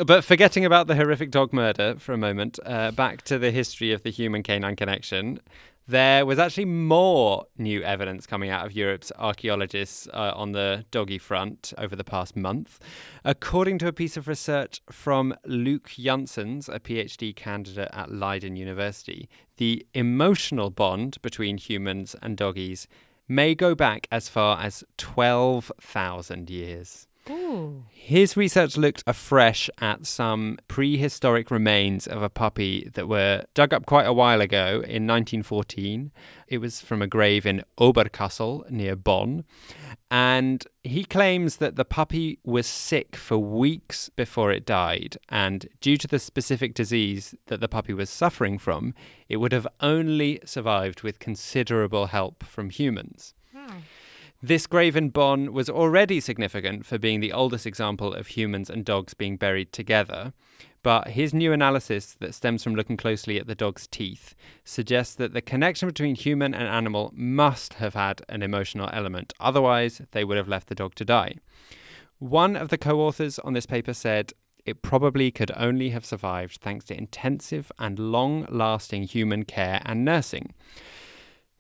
But 0.05 0.24
forgetting 0.24 0.65
about 0.65 0.88
the 0.88 0.96
horrific 0.96 1.31
dog 1.31 1.51
murder 1.51 1.96
for 1.98 2.13
a 2.13 2.17
moment, 2.17 2.60
uh, 2.65 2.91
back 2.91 3.24
to 3.24 3.38
the 3.38 3.51
history 3.51 3.91
of 3.91 4.03
the 4.03 4.12
human 4.12 4.43
canine 4.43 4.75
connection. 4.75 5.39
There 5.88 6.24
was 6.24 6.38
actually 6.38 6.65
more 6.65 7.48
new 7.58 7.81
evidence 7.81 8.27
coming 8.27 8.51
out 8.51 8.63
of 8.63 8.74
Europe's 8.74 9.12
archaeologists 9.17 10.08
uh, 10.13 10.34
on 10.36 10.51
the 10.51 10.86
doggy 10.91 11.17
front 11.17 11.74
over 11.79 11.96
the 11.96 12.03
past 12.03 12.36
month. 12.36 12.79
According 13.25 13.79
to 13.79 13.88
a 13.88 13.91
piece 13.91 14.15
of 14.15 14.27
research 14.27 14.81
from 14.91 15.34
Luc 15.46 15.89
Janssens, 15.89 16.69
a 16.69 16.79
PhD 16.79 17.36
candidate 17.36 17.89
at 17.91 18.12
Leiden 18.13 18.55
University, 18.55 19.27
the 19.58 19.84
emotional 19.96 20.69
bond 20.69 21.19
between 21.24 21.58
humans 21.58 22.15
and 22.22 22.38
doggies 22.38 22.88
may 23.27 23.55
go 23.55 23.74
back 23.74 24.08
as 24.12 24.29
far 24.29 24.62
as 24.62 24.84
12,000 24.98 26.51
years. 26.51 27.09
Ooh. 27.30 27.84
His 27.92 28.36
research 28.36 28.76
looked 28.76 29.04
afresh 29.06 29.70
at 29.80 30.08
some 30.08 30.58
prehistoric 30.68 31.52
remains 31.52 32.08
of 32.08 32.24
a 32.24 32.30
puppy 32.30 32.90
that 32.96 33.08
were 33.08 33.44
dug 33.54 33.74
up 33.74 33.86
quite 33.86 34.08
a 34.08 34.14
while 34.14 34.42
ago 34.42 34.82
in 34.86 35.06
1914. 35.06 36.12
It 36.48 36.58
was 36.58 36.82
from 36.82 37.04
a 37.04 37.08
grave 37.08 37.46
in 37.46 37.64
Oberkassel 37.78 38.70
near 38.72 38.96
Bonn. 38.96 39.44
And 40.10 40.66
he 40.84 41.04
claims 41.04 41.58
that 41.58 41.76
the 41.76 41.86
puppy 41.86 42.40
was 42.44 42.66
sick 42.66 43.16
for 43.16 43.38
weeks 43.38 44.10
before 44.10 44.52
it 44.52 44.66
died. 44.66 45.18
And 45.30 45.68
due 45.82 45.98
to 45.98 46.08
the 46.08 46.18
specific 46.18 46.74
disease 46.74 47.36
that 47.46 47.60
the 47.60 47.68
puppy 47.68 47.94
was 47.94 48.10
suffering 48.10 48.58
from, 48.58 48.96
it 49.28 49.38
would 49.38 49.52
have 49.52 49.68
only 49.82 50.40
survived 50.46 51.04
with 51.04 51.20
considerable 51.20 52.08
help 52.08 52.44
from 52.44 52.72
humans. 52.72 53.36
Hmm. 53.56 53.80
This 54.41 54.67
grave 54.67 54.96
in 54.96 55.10
Bonn 55.10 55.51
was 55.51 55.69
already 55.69 56.22
significant 56.22 56.86
for 56.86 56.98
being 56.98 57.19
the 57.19 57.34
oldest 57.34 57.65
example 57.65 58.13
of 58.13 58.27
humans 58.27 58.69
and 58.69 58.86
dogs 58.86 59.13
being 59.13 59.36
buried 59.36 59.74
together, 59.74 60.31
but 60.81 61.10
his 61.10 61.34
new 61.34 61.51
analysis 61.51 62.15
that 62.22 62.34
stems 62.34 62.63
from 62.63 62.74
looking 62.74 62.96
closely 62.96 63.38
at 63.38 63.48
the 63.48 63.55
dog's 63.55 63.86
teeth 63.86 64.36
suggests 64.63 65.13
that 65.15 65.34
the 65.34 65.41
connection 65.41 65.89
between 65.89 66.15
human 66.15 66.53
and 66.53 66.69
animal 66.69 67.12
must 67.13 67.74
have 67.75 67.96
had 67.96 68.22
an 68.29 68.41
emotional 68.41 68.89
element, 68.93 69.34
otherwise, 69.41 70.01
they 70.12 70.24
would 70.24 70.38
have 70.38 70.48
left 70.48 70.69
the 70.69 70.75
dog 70.75 70.96
to 70.96 71.03
die. 71.03 71.36
One 72.19 72.55
of 72.55 72.69
the 72.69 72.77
co 72.77 73.01
authors 73.01 73.39
on 73.39 73.51
this 73.51 73.65
paper 73.65 73.93
said, 73.93 74.31
it 74.65 74.81
probably 74.81 75.31
could 75.31 75.51
only 75.58 75.89
have 75.89 76.05
survived 76.05 76.60
thanks 76.62 76.86
to 76.86 76.98
intensive 76.98 77.74
and 77.77 78.00
long 78.00 78.46
lasting 78.50 79.03
human 79.03 79.43
care 79.43 79.81
and 79.84 80.05
nursing. 80.05 80.53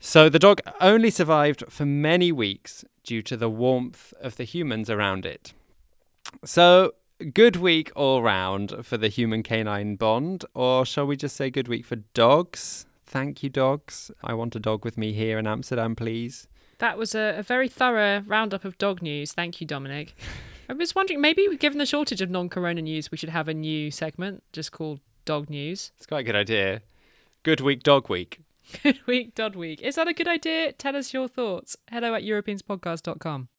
So 0.09 0.27
the 0.27 0.39
dog 0.39 0.61
only 0.81 1.11
survived 1.11 1.65
for 1.69 1.85
many 1.85 2.31
weeks 2.31 2.83
due 3.03 3.21
to 3.21 3.37
the 3.37 3.47
warmth 3.47 4.11
of 4.19 4.37
the 4.37 4.43
humans 4.43 4.89
around 4.89 5.23
it. 5.23 5.53
So, 6.43 6.93
good 7.31 7.57
week 7.57 7.91
all 7.95 8.23
round 8.23 8.73
for 8.83 8.97
the 8.97 9.09
human 9.09 9.43
canine 9.43 9.97
bond, 9.97 10.45
or 10.55 10.83
shall 10.83 11.05
we 11.05 11.15
just 11.15 11.35
say 11.35 11.51
good 11.51 11.67
week 11.67 11.85
for 11.85 11.97
dogs? 12.15 12.87
Thank 13.05 13.43
you, 13.43 13.49
dogs. 13.51 14.09
I 14.23 14.33
want 14.33 14.55
a 14.55 14.59
dog 14.59 14.83
with 14.83 14.97
me 14.97 15.13
here 15.13 15.37
in 15.37 15.45
Amsterdam, 15.45 15.95
please. 15.95 16.47
That 16.79 16.97
was 16.97 17.13
a, 17.13 17.35
a 17.37 17.43
very 17.43 17.69
thorough 17.69 18.23
roundup 18.25 18.65
of 18.65 18.79
dog 18.79 19.03
news. 19.03 19.33
Thank 19.33 19.61
you, 19.61 19.67
Dominic. 19.67 20.15
I 20.67 20.73
was 20.73 20.95
wondering, 20.95 21.21
maybe 21.21 21.55
given 21.57 21.77
the 21.77 21.85
shortage 21.85 22.21
of 22.21 22.31
non 22.31 22.49
corona 22.49 22.81
news, 22.81 23.11
we 23.11 23.17
should 23.19 23.29
have 23.29 23.47
a 23.47 23.53
new 23.53 23.91
segment 23.91 24.41
just 24.53 24.71
called 24.71 25.01
Dog 25.25 25.51
News. 25.51 25.91
It's 25.97 26.07
quite 26.07 26.21
a 26.21 26.23
good 26.23 26.35
idea. 26.35 26.81
Good 27.43 27.61
week, 27.61 27.83
dog 27.83 28.09
week. 28.09 28.39
Good 28.83 28.99
week, 29.07 29.35
Dodd 29.35 29.55
week. 29.55 29.81
Is 29.81 29.95
that 29.95 30.07
a 30.07 30.13
good 30.13 30.27
idea? 30.27 30.71
Tell 30.73 30.95
us 30.95 31.13
your 31.13 31.27
thoughts. 31.27 31.75
Hello 31.89 32.13
at 32.13 32.23
europeanspodcast.com. 32.23 33.49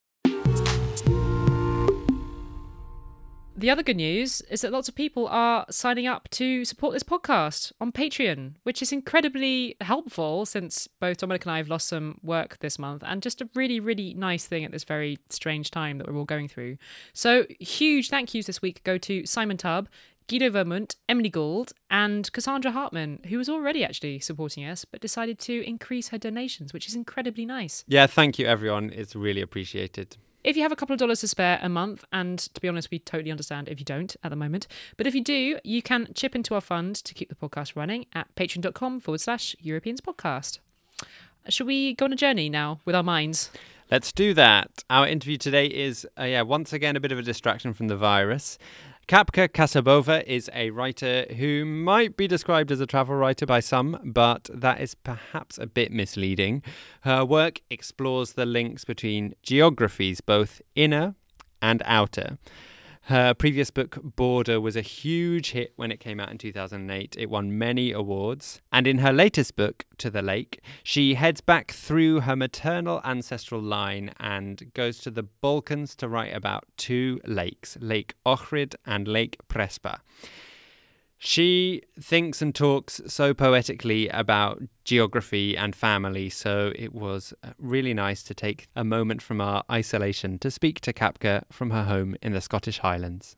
The 3.57 3.69
other 3.69 3.83
good 3.83 3.99
news 3.99 4.41
is 4.49 4.63
that 4.63 4.73
lots 4.73 4.89
of 4.89 4.95
people 4.95 5.29
are 5.29 5.67
signing 5.69 6.07
up 6.07 6.31
to 6.31 6.65
support 6.65 6.95
this 6.95 7.03
podcast 7.03 7.73
on 7.79 7.93
Patreon, 7.93 8.55
which 8.63 8.81
is 8.81 8.91
incredibly 8.91 9.77
helpful 9.83 10.47
since 10.47 10.89
both 10.99 11.19
Dominic 11.19 11.45
and 11.45 11.53
I 11.53 11.59
have 11.59 11.69
lost 11.69 11.89
some 11.89 12.17
work 12.23 12.59
this 12.61 12.79
month 12.79 13.03
and 13.05 13.23
just 13.23 13.43
a 13.43 13.51
really, 13.55 13.79
really 13.79 14.15
nice 14.15 14.47
thing 14.47 14.65
at 14.65 14.73
this 14.73 14.85
very 14.85 15.19
strange 15.29 15.71
time 15.71 15.99
that 15.99 16.07
we're 16.09 16.17
all 16.17 16.25
going 16.25 16.49
through. 16.49 16.79
So, 17.13 17.45
huge 17.59 18.09
thank 18.09 18.33
yous 18.33 18.47
this 18.47 18.63
week 18.63 18.83
go 18.83 18.97
to 18.97 19.27
Simon 19.27 19.59
Tubb, 19.59 19.91
Guido 20.31 20.49
Vermont, 20.49 20.95
Emily 21.09 21.29
Gould, 21.29 21.73
and 21.91 22.31
Cassandra 22.31 22.71
Hartman, 22.71 23.19
who 23.29 23.37
was 23.37 23.49
already 23.49 23.85
actually 23.85 24.21
supporting 24.21 24.65
us 24.65 24.85
but 24.85 25.01
decided 25.01 25.41
to 25.41 25.67
increase 25.67 26.11
her 26.11 26.19
donations, 26.19 26.73
which 26.73 26.87
is 26.87 26.95
incredibly 26.95 27.45
nice. 27.45 27.85
Yeah, 27.89 28.07
thank 28.07 28.39
you, 28.39 28.47
everyone. 28.47 28.93
It's 28.95 29.17
really 29.17 29.41
appreciated. 29.41 30.17
If 30.45 30.55
you 30.55 30.63
have 30.63 30.71
a 30.71 30.77
couple 30.77 30.93
of 30.93 31.01
dollars 31.01 31.19
to 31.23 31.29
spare 31.29 31.59
a 31.61 31.69
month, 31.69 32.05
and 32.13 32.39
to 32.39 32.61
be 32.61 32.69
honest, 32.69 32.93
we 32.93 33.01
totally 33.01 33.33
understand 33.33 33.69
if 33.69 33.81
you 33.81 33.85
don't 33.85 34.15
at 34.23 34.31
the 34.31 34.37
moment, 34.37 34.69
but 34.97 35.09
if 35.09 35.17
you 35.17 35.21
do, 35.21 35.59
you 35.65 35.83
can 35.83 36.07
chip 36.15 36.37
into 36.37 36.55
our 36.55 36.61
fund 36.61 36.95
to 36.95 37.13
keep 37.13 37.29
the 37.29 37.35
podcast 37.35 37.75
running 37.75 38.07
at 38.13 38.33
patreon.com 38.37 39.01
forward 39.01 39.21
slash 39.21 39.57
Europeans 39.59 40.01
podcast. 40.01 40.61
Should 41.49 41.67
we 41.67 41.95
go 41.95 42.05
on 42.05 42.13
a 42.13 42.17
journey 42.17 42.49
now 42.49 42.79
with 42.85 42.95
our 42.95 43.03
minds? 43.03 43.51
Let's 43.91 44.13
do 44.13 44.35
that. 44.35 44.85
Our 44.89 45.09
interview 45.09 45.37
today 45.37 45.67
is, 45.67 46.07
uh, 46.17 46.23
yeah, 46.23 46.43
once 46.43 46.73
again, 46.73 46.95
a 46.95 47.01
bit 47.01 47.11
of 47.11 47.19
a 47.19 47.23
distraction 47.23 47.73
from 47.73 47.89
the 47.89 47.97
virus. 47.97 48.57
Kapka 49.09 49.49
Kassabova 49.49 50.23
is 50.25 50.49
a 50.55 50.71
writer 50.71 51.27
who 51.37 51.65
might 51.65 52.17
be 52.17 52.29
described 52.29 52.71
as 52.71 52.81
a 52.81 52.87
travel 52.87 53.17
writer 53.17 53.45
by 53.45 53.59
some, 53.59 53.99
but 54.05 54.49
that 54.55 54.81
is 54.81 54.95
perhaps 54.95 55.59
a 55.59 55.67
bit 55.67 55.91
misleading. 55.91 56.63
Her 57.01 57.25
work 57.25 57.61
explores 57.71 58.35
the 58.35 58.47
links 58.47 58.85
between 58.85 59.35
geographies, 59.43 60.21
both 60.21 60.63
inner 60.77 61.17
and 61.61 61.83
outer. 61.87 62.39
Her 63.11 63.35
previous 63.35 63.73
book, 63.73 63.99
Border, 64.05 64.61
was 64.61 64.77
a 64.77 64.83
huge 64.83 65.51
hit 65.51 65.73
when 65.75 65.91
it 65.91 65.99
came 65.99 66.21
out 66.21 66.31
in 66.31 66.39
2008. 66.39 67.17
It 67.19 67.29
won 67.29 67.59
many 67.59 67.91
awards. 67.91 68.63
And 68.71 68.87
in 68.87 68.99
her 68.99 69.13
latest 69.13 69.57
book, 69.57 69.85
To 69.99 70.11
the 70.11 70.23
Lake, 70.23 70.61
she 70.85 71.15
heads 71.15 71.41
back 71.41 71.73
through 71.73 72.21
her 72.21 72.37
maternal 72.37 73.01
ancestral 73.05 73.61
line 73.61 74.13
and 74.21 74.73
goes 74.75 75.01
to 75.01 75.11
the 75.11 75.25
Balkans 75.25 75.97
to 75.97 76.07
write 76.07 76.33
about 76.33 76.67
two 76.77 77.21
lakes, 77.27 77.77
Lake 77.81 78.15
Ohrid 78.25 78.77
and 78.87 79.09
Lake 79.09 79.39
Prespa. 79.49 79.99
She 81.23 81.83
thinks 82.01 82.41
and 82.41 82.55
talks 82.55 83.03
so 83.07 83.35
poetically 83.35 84.09
about 84.09 84.63
geography 84.85 85.55
and 85.55 85.77
family, 85.77 86.31
so 86.31 86.73
it 86.75 86.95
was 86.95 87.35
uh, 87.45 87.51
really 87.59 87.93
nice 87.93 88.23
to 88.23 88.33
take 88.33 88.69
a 88.75 88.85
moment 88.85 89.21
from 89.21 89.39
our 89.39 89.63
isolation 89.71 90.39
to 90.39 90.51
speak 90.51 90.81
to 90.81 90.95
Kapka 90.95 91.45
from 91.53 91.73
her 91.73 91.85
home 91.85 92.17
in 92.23 92.33
the 92.33 92.41
Scottish 92.41 92.79
Highlands. 92.79 93.37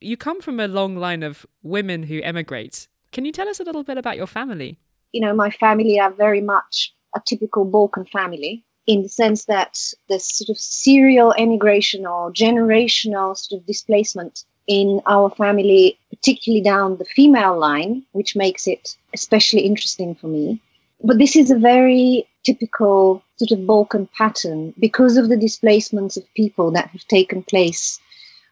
You 0.00 0.16
come 0.16 0.40
from 0.40 0.58
a 0.58 0.66
long 0.66 0.96
line 0.96 1.22
of 1.22 1.46
women 1.62 2.02
who 2.02 2.20
emigrate. 2.20 2.88
Can 3.12 3.24
you 3.24 3.30
tell 3.30 3.48
us 3.48 3.60
a 3.60 3.64
little 3.64 3.84
bit 3.84 3.96
about 3.96 4.16
your 4.16 4.26
family? 4.26 4.80
You 5.12 5.20
know, 5.20 5.36
my 5.36 5.50
family 5.50 6.00
are 6.00 6.10
very 6.10 6.40
much 6.40 6.92
a 7.14 7.22
typical 7.24 7.64
Balkan 7.64 8.06
family 8.06 8.65
in 8.86 9.02
the 9.02 9.08
sense 9.08 9.46
that 9.46 9.78
the 10.08 10.18
sort 10.20 10.48
of 10.48 10.58
serial 10.58 11.34
emigration 11.38 12.06
or 12.06 12.32
generational 12.32 13.36
sort 13.36 13.60
of 13.60 13.66
displacement 13.66 14.44
in 14.66 15.00
our 15.06 15.30
family, 15.30 15.98
particularly 16.10 16.62
down 16.62 16.96
the 16.96 17.04
female 17.04 17.58
line, 17.58 18.02
which 18.12 18.36
makes 18.36 18.66
it 18.66 18.96
especially 19.14 19.60
interesting 19.60 20.14
for 20.14 20.28
me. 20.28 20.60
But 21.02 21.18
this 21.18 21.36
is 21.36 21.50
a 21.50 21.58
very 21.58 22.26
typical 22.44 23.22
sort 23.36 23.50
of 23.50 23.66
Balkan 23.66 24.08
pattern 24.16 24.72
because 24.78 25.16
of 25.16 25.28
the 25.28 25.36
displacements 25.36 26.16
of 26.16 26.34
people 26.34 26.70
that 26.70 26.88
have 26.90 27.06
taken 27.08 27.42
place 27.42 28.00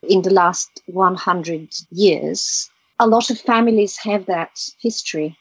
in 0.02 0.22
the 0.22 0.32
last 0.32 0.82
100 0.86 1.68
years. 1.90 2.70
A 3.00 3.06
lot 3.06 3.30
of 3.30 3.40
families 3.40 3.96
have 3.98 4.26
that 4.26 4.68
history. 4.80 5.36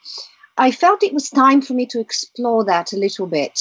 I 0.57 0.71
felt 0.71 1.03
it 1.03 1.13
was 1.13 1.29
time 1.29 1.62
for 1.62 1.73
me 1.73 1.85
to 1.88 2.00
explore 2.00 2.63
that 2.65 2.93
a 2.93 2.97
little 2.97 3.27
bit 3.27 3.59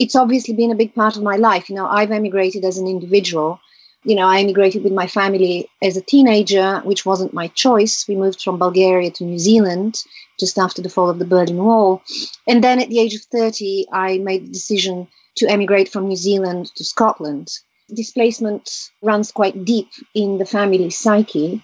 it's 0.00 0.16
obviously 0.16 0.54
been 0.54 0.72
a 0.72 0.82
big 0.82 0.94
part 0.94 1.16
of 1.16 1.22
my 1.22 1.36
life. 1.36 1.68
You 1.68 1.76
know, 1.76 1.86
I've 1.86 2.10
emigrated 2.10 2.64
as 2.64 2.78
an 2.78 2.88
individual. 2.88 3.60
You 4.02 4.16
know, 4.16 4.26
I 4.26 4.40
emigrated 4.40 4.82
with 4.82 4.94
my 4.94 5.06
family 5.06 5.68
as 5.82 5.94
a 5.94 6.00
teenager, 6.00 6.78
which 6.84 7.04
wasn't 7.04 7.34
my 7.34 7.48
choice. 7.48 8.08
We 8.08 8.16
moved 8.16 8.40
from 8.40 8.58
Bulgaria 8.58 9.10
to 9.10 9.24
New 9.24 9.38
Zealand 9.38 10.02
just 10.38 10.58
after 10.58 10.80
the 10.80 10.88
fall 10.88 11.10
of 11.10 11.18
the 11.18 11.26
Berlin 11.26 11.58
Wall. 11.58 12.02
And 12.48 12.64
then 12.64 12.80
at 12.80 12.88
the 12.88 12.98
age 12.98 13.14
of 13.14 13.20
30, 13.24 13.88
I 13.92 14.16
made 14.18 14.46
the 14.46 14.52
decision 14.52 15.06
to 15.36 15.50
emigrate 15.50 15.90
from 15.90 16.08
New 16.08 16.16
Zealand 16.16 16.74
to 16.76 16.82
Scotland. 16.82 17.50
Displacement 17.94 18.70
runs 19.02 19.30
quite 19.30 19.66
deep 19.66 19.90
in 20.14 20.38
the 20.38 20.46
family 20.46 20.88
psyche. 20.88 21.62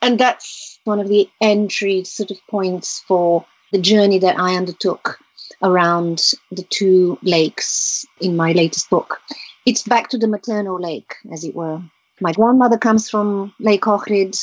And 0.00 0.18
that's 0.18 0.80
one 0.84 0.98
of 0.98 1.08
the 1.08 1.28
entry 1.42 2.04
sort 2.04 2.30
of 2.30 2.38
points 2.48 3.04
for 3.06 3.44
the 3.70 3.78
journey 3.78 4.18
that 4.20 4.38
I 4.38 4.56
undertook 4.56 5.18
around 5.62 6.32
the 6.50 6.64
two 6.70 7.18
lakes 7.22 8.04
in 8.20 8.36
my 8.36 8.52
latest 8.52 8.88
book. 8.90 9.20
It's 9.66 9.82
back 9.82 10.08
to 10.10 10.18
the 10.18 10.28
maternal 10.28 10.80
lake, 10.80 11.14
as 11.32 11.44
it 11.44 11.54
were. 11.54 11.82
My 12.20 12.32
grandmother 12.32 12.78
comes 12.78 13.08
from 13.08 13.52
Lake 13.60 13.82
Ohrid, 13.82 14.38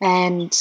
and 0.00 0.56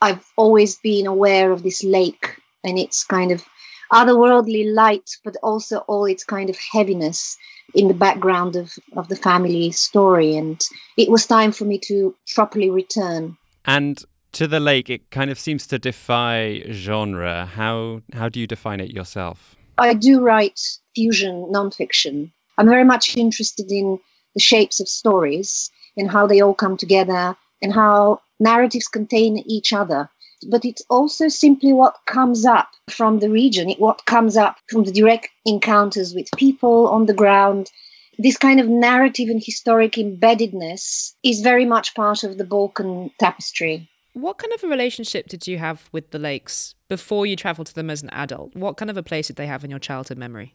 I've 0.00 0.24
always 0.36 0.76
been 0.78 1.06
aware 1.06 1.52
of 1.52 1.62
this 1.62 1.82
lake 1.84 2.36
and 2.64 2.78
its 2.78 3.04
kind 3.04 3.30
of 3.30 3.44
otherworldly 3.92 4.72
light, 4.72 5.10
but 5.24 5.36
also 5.42 5.78
all 5.80 6.06
its 6.06 6.24
kind 6.24 6.48
of 6.50 6.56
heaviness 6.58 7.36
in 7.74 7.88
the 7.88 7.94
background 7.94 8.56
of, 8.56 8.72
of 8.96 9.08
the 9.08 9.16
family 9.16 9.70
story. 9.70 10.36
And 10.36 10.62
it 10.96 11.10
was 11.10 11.26
time 11.26 11.52
for 11.52 11.64
me 11.64 11.78
to 11.86 12.14
properly 12.34 12.70
return. 12.70 13.36
And 13.64 14.02
to 14.32 14.48
the 14.48 14.60
lake, 14.60 14.88
it 14.90 15.10
kind 15.10 15.30
of 15.30 15.38
seems 15.38 15.66
to 15.68 15.78
defy 15.78 16.62
genre. 16.70 17.46
How 17.46 18.02
how 18.12 18.28
do 18.28 18.40
you 18.40 18.46
define 18.46 18.80
it 18.80 18.90
yourself? 18.90 19.56
I 19.78 19.94
do 19.94 20.20
write 20.20 20.60
fusion 20.94 21.50
nonfiction. 21.52 22.32
I'm 22.58 22.68
very 22.68 22.84
much 22.84 23.16
interested 23.16 23.70
in 23.70 23.98
the 24.34 24.40
shapes 24.40 24.80
of 24.80 24.88
stories 24.88 25.70
and 25.96 26.10
how 26.10 26.26
they 26.26 26.40
all 26.40 26.54
come 26.54 26.76
together 26.76 27.36
and 27.60 27.72
how 27.72 28.20
narratives 28.40 28.88
contain 28.88 29.38
each 29.46 29.72
other. 29.72 30.08
But 30.50 30.64
it's 30.64 30.82
also 30.90 31.28
simply 31.28 31.72
what 31.72 31.96
comes 32.06 32.44
up 32.44 32.68
from 32.90 33.20
the 33.20 33.30
region, 33.30 33.70
what 33.78 34.04
comes 34.06 34.36
up 34.36 34.56
from 34.68 34.84
the 34.84 34.92
direct 34.92 35.28
encounters 35.46 36.14
with 36.14 36.28
people 36.36 36.88
on 36.88 37.06
the 37.06 37.14
ground. 37.14 37.70
This 38.18 38.36
kind 38.36 38.60
of 38.60 38.68
narrative 38.68 39.28
and 39.28 39.42
historic 39.42 39.92
embeddedness 39.92 41.14
is 41.22 41.40
very 41.40 41.64
much 41.64 41.94
part 41.94 42.24
of 42.24 42.38
the 42.38 42.44
Balkan 42.44 43.10
tapestry. 43.18 43.88
What 44.14 44.36
kind 44.36 44.52
of 44.52 44.62
a 44.62 44.68
relationship 44.68 45.28
did 45.28 45.46
you 45.46 45.56
have 45.56 45.88
with 45.90 46.10
the 46.10 46.18
lakes 46.18 46.74
before 46.90 47.24
you 47.24 47.34
traveled 47.34 47.68
to 47.68 47.74
them 47.74 47.88
as 47.88 48.02
an 48.02 48.10
adult? 48.10 48.54
What 48.54 48.76
kind 48.76 48.90
of 48.90 48.98
a 48.98 49.02
place 49.02 49.28
did 49.28 49.36
they 49.36 49.46
have 49.46 49.64
in 49.64 49.70
your 49.70 49.78
childhood 49.78 50.18
memory? 50.18 50.54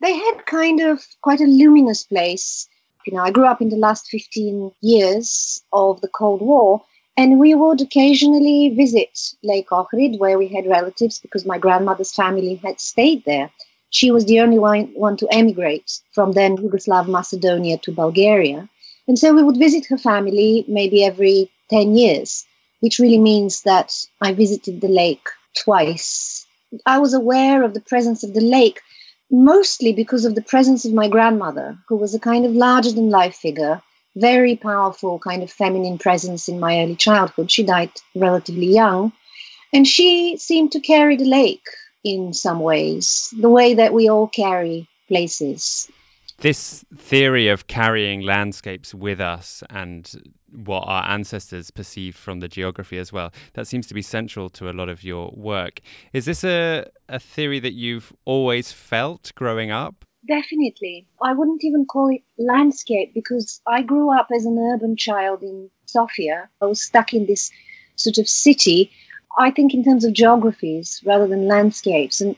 They 0.00 0.14
had 0.14 0.46
kind 0.46 0.80
of 0.80 1.04
quite 1.20 1.40
a 1.40 1.46
luminous 1.46 2.04
place. 2.04 2.68
You 3.04 3.14
know, 3.14 3.24
I 3.24 3.32
grew 3.32 3.46
up 3.46 3.60
in 3.60 3.70
the 3.70 3.76
last 3.76 4.06
15 4.08 4.70
years 4.82 5.60
of 5.72 6.00
the 6.00 6.06
Cold 6.08 6.42
War, 6.42 6.80
and 7.16 7.40
we 7.40 7.56
would 7.56 7.80
occasionally 7.80 8.68
visit 8.76 9.18
Lake 9.42 9.70
Ohrid, 9.70 10.20
where 10.20 10.38
we 10.38 10.46
had 10.46 10.68
relatives 10.68 11.18
because 11.18 11.44
my 11.44 11.58
grandmother's 11.58 12.12
family 12.12 12.54
had 12.62 12.78
stayed 12.78 13.24
there. 13.24 13.50
She 13.90 14.12
was 14.12 14.26
the 14.26 14.38
only 14.38 14.60
one, 14.60 14.92
one 14.94 15.16
to 15.16 15.28
emigrate 15.32 16.00
from 16.12 16.32
then 16.32 16.56
Yugoslav 16.56 17.08
Macedonia 17.08 17.78
to 17.78 17.90
Bulgaria. 17.90 18.68
And 19.08 19.18
so 19.18 19.34
we 19.34 19.42
would 19.42 19.56
visit 19.56 19.86
her 19.86 19.98
family 19.98 20.64
maybe 20.68 21.04
every 21.04 21.50
10 21.70 21.96
years 21.96 22.46
which 22.80 22.98
really 22.98 23.18
means 23.18 23.62
that 23.62 23.92
I 24.20 24.32
visited 24.32 24.80
the 24.80 24.88
lake 24.88 25.28
twice. 25.56 26.46
I 26.84 26.98
was 26.98 27.14
aware 27.14 27.62
of 27.62 27.74
the 27.74 27.80
presence 27.80 28.22
of 28.22 28.34
the 28.34 28.40
lake 28.40 28.80
mostly 29.30 29.92
because 29.92 30.24
of 30.24 30.34
the 30.34 30.42
presence 30.42 30.84
of 30.84 30.92
my 30.92 31.08
grandmother, 31.08 31.76
who 31.88 31.96
was 31.96 32.14
a 32.14 32.20
kind 32.20 32.44
of 32.44 32.52
larger 32.52 32.92
than 32.92 33.10
life 33.10 33.34
figure, 33.34 33.82
very 34.16 34.56
powerful 34.56 35.18
kind 35.18 35.42
of 35.42 35.50
feminine 35.50 35.98
presence 35.98 36.48
in 36.48 36.60
my 36.60 36.80
early 36.80 36.96
childhood. 36.96 37.50
She 37.50 37.62
died 37.62 37.90
relatively 38.14 38.66
young, 38.66 39.12
and 39.72 39.86
she 39.86 40.36
seemed 40.36 40.72
to 40.72 40.80
carry 40.80 41.16
the 41.16 41.24
lake 41.24 41.66
in 42.04 42.32
some 42.32 42.60
ways, 42.60 43.34
the 43.40 43.50
way 43.50 43.74
that 43.74 43.92
we 43.92 44.08
all 44.08 44.28
carry 44.28 44.88
places. 45.08 45.90
This 46.38 46.84
theory 46.94 47.48
of 47.48 47.66
carrying 47.66 48.20
landscapes 48.20 48.94
with 48.94 49.20
us 49.20 49.62
and 49.70 50.10
what 50.52 50.80
our 50.80 51.08
ancestors 51.08 51.70
perceived 51.70 52.16
from 52.16 52.40
the 52.40 52.48
geography 52.48 52.98
as 52.98 53.12
well. 53.12 53.32
That 53.54 53.66
seems 53.66 53.86
to 53.86 53.94
be 53.94 54.02
central 54.02 54.50
to 54.50 54.68
a 54.68 54.72
lot 54.72 54.88
of 54.88 55.02
your 55.02 55.32
work. 55.34 55.80
Is 56.12 56.26
this 56.26 56.44
a, 56.44 56.86
a 57.08 57.18
theory 57.18 57.58
that 57.60 57.72
you've 57.72 58.12
always 58.26 58.70
felt 58.70 59.32
growing 59.34 59.70
up? 59.70 60.04
Definitely. 60.28 61.06
I 61.22 61.32
wouldn't 61.32 61.64
even 61.64 61.86
call 61.86 62.08
it 62.08 62.22
landscape 62.36 63.14
because 63.14 63.60
I 63.66 63.82
grew 63.82 64.12
up 64.12 64.28
as 64.34 64.44
an 64.44 64.58
urban 64.58 64.96
child 64.96 65.42
in 65.42 65.70
Sofia. 65.86 66.48
I 66.60 66.66
was 66.66 66.82
stuck 66.82 67.14
in 67.14 67.26
this 67.26 67.50
sort 67.94 68.18
of 68.18 68.28
city. 68.28 68.90
I 69.38 69.50
think 69.50 69.72
in 69.72 69.84
terms 69.84 70.04
of 70.04 70.12
geographies 70.12 71.00
rather 71.04 71.26
than 71.26 71.46
landscapes. 71.48 72.20
And 72.20 72.36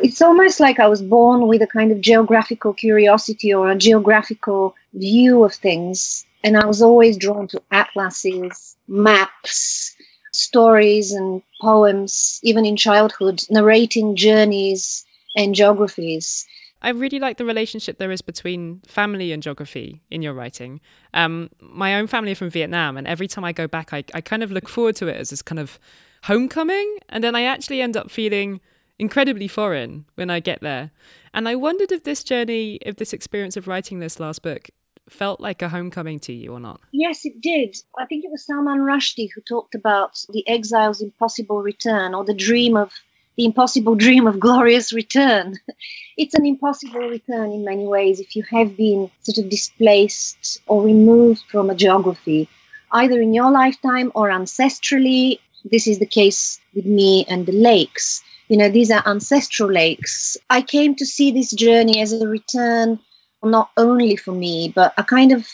it's 0.00 0.20
almost 0.20 0.60
like 0.60 0.78
I 0.78 0.88
was 0.88 1.02
born 1.02 1.46
with 1.46 1.62
a 1.62 1.66
kind 1.66 1.92
of 1.92 2.00
geographical 2.00 2.72
curiosity 2.72 3.54
or 3.54 3.70
a 3.70 3.76
geographical 3.76 4.74
view 4.94 5.44
of 5.44 5.54
things 5.54 6.24
and 6.44 6.58
I 6.58 6.66
was 6.66 6.82
always 6.82 7.16
drawn 7.16 7.48
to 7.48 7.62
atlases, 7.70 8.76
maps, 8.86 9.96
stories, 10.32 11.10
and 11.10 11.42
poems, 11.60 12.38
even 12.42 12.66
in 12.66 12.76
childhood, 12.76 13.42
narrating 13.48 14.14
journeys 14.14 15.06
and 15.34 15.54
geographies. 15.54 16.46
I 16.82 16.90
really 16.90 17.18
like 17.18 17.38
the 17.38 17.46
relationship 17.46 17.96
there 17.96 18.12
is 18.12 18.20
between 18.20 18.82
family 18.86 19.32
and 19.32 19.42
geography 19.42 20.02
in 20.10 20.20
your 20.20 20.34
writing. 20.34 20.82
Um, 21.14 21.48
my 21.60 21.94
own 21.94 22.06
family 22.08 22.32
are 22.32 22.36
from 22.36 22.50
Vietnam, 22.50 22.98
and 22.98 23.06
every 23.06 23.26
time 23.26 23.42
I 23.42 23.52
go 23.52 23.66
back, 23.66 23.94
I, 23.94 24.04
I 24.12 24.20
kind 24.20 24.42
of 24.42 24.52
look 24.52 24.68
forward 24.68 24.96
to 24.96 25.08
it 25.08 25.16
as 25.16 25.30
this 25.30 25.40
kind 25.40 25.58
of 25.58 25.78
homecoming. 26.24 26.98
And 27.08 27.24
then 27.24 27.34
I 27.34 27.44
actually 27.44 27.80
end 27.80 27.96
up 27.96 28.10
feeling 28.10 28.60
incredibly 28.98 29.48
foreign 29.48 30.04
when 30.14 30.30
I 30.30 30.40
get 30.40 30.60
there. 30.60 30.90
And 31.32 31.48
I 31.48 31.56
wondered 31.56 31.92
if 31.92 32.04
this 32.04 32.22
journey, 32.22 32.78
if 32.82 32.96
this 32.96 33.12
experience 33.12 33.56
of 33.56 33.66
writing 33.66 33.98
this 33.98 34.20
last 34.20 34.42
book 34.42 34.70
felt 35.08 35.40
like 35.40 35.62
a 35.62 35.68
homecoming 35.68 36.18
to 36.20 36.32
you 36.32 36.52
or 36.52 36.60
not? 36.60 36.80
Yes, 36.92 37.24
it 37.24 37.40
did. 37.40 37.76
I 37.98 38.06
think 38.06 38.24
it 38.24 38.30
was 38.30 38.44
Salman 38.44 38.80
Rushdie 38.80 39.28
who 39.34 39.40
talked 39.42 39.74
about 39.74 40.24
the 40.30 40.46
exile's 40.48 41.00
impossible 41.00 41.62
return 41.62 42.14
or 42.14 42.24
the 42.24 42.34
dream 42.34 42.76
of 42.76 42.92
the 43.36 43.44
impossible 43.44 43.94
dream 44.04 44.26
of 44.26 44.40
glorious 44.40 44.92
return. 44.92 45.58
it's 46.16 46.34
an 46.34 46.46
impossible 46.46 47.08
return 47.08 47.52
in 47.52 47.64
many 47.64 47.86
ways 47.86 48.20
if 48.20 48.34
you 48.34 48.42
have 48.44 48.76
been 48.76 49.10
sort 49.22 49.38
of 49.38 49.50
displaced 49.50 50.60
or 50.66 50.82
removed 50.82 51.42
from 51.50 51.70
a 51.70 51.74
geography, 51.74 52.48
either 52.92 53.20
in 53.20 53.34
your 53.34 53.50
lifetime 53.50 54.10
or 54.14 54.28
ancestrally. 54.28 55.38
This 55.70 55.86
is 55.86 55.98
the 55.98 56.06
case 56.06 56.60
with 56.74 56.84
me 56.84 57.24
and 57.26 57.46
the 57.46 57.52
lakes. 57.52 58.22
You 58.54 58.58
know, 58.58 58.68
these 58.68 58.92
are 58.92 59.02
ancestral 59.04 59.68
lakes. 59.68 60.36
I 60.48 60.62
came 60.62 60.94
to 60.94 61.04
see 61.04 61.32
this 61.32 61.50
journey 61.50 62.00
as 62.00 62.12
a 62.12 62.28
return, 62.28 63.00
not 63.42 63.70
only 63.76 64.14
for 64.14 64.30
me, 64.30 64.72
but 64.72 64.94
a 64.96 65.02
kind 65.02 65.32
of 65.32 65.48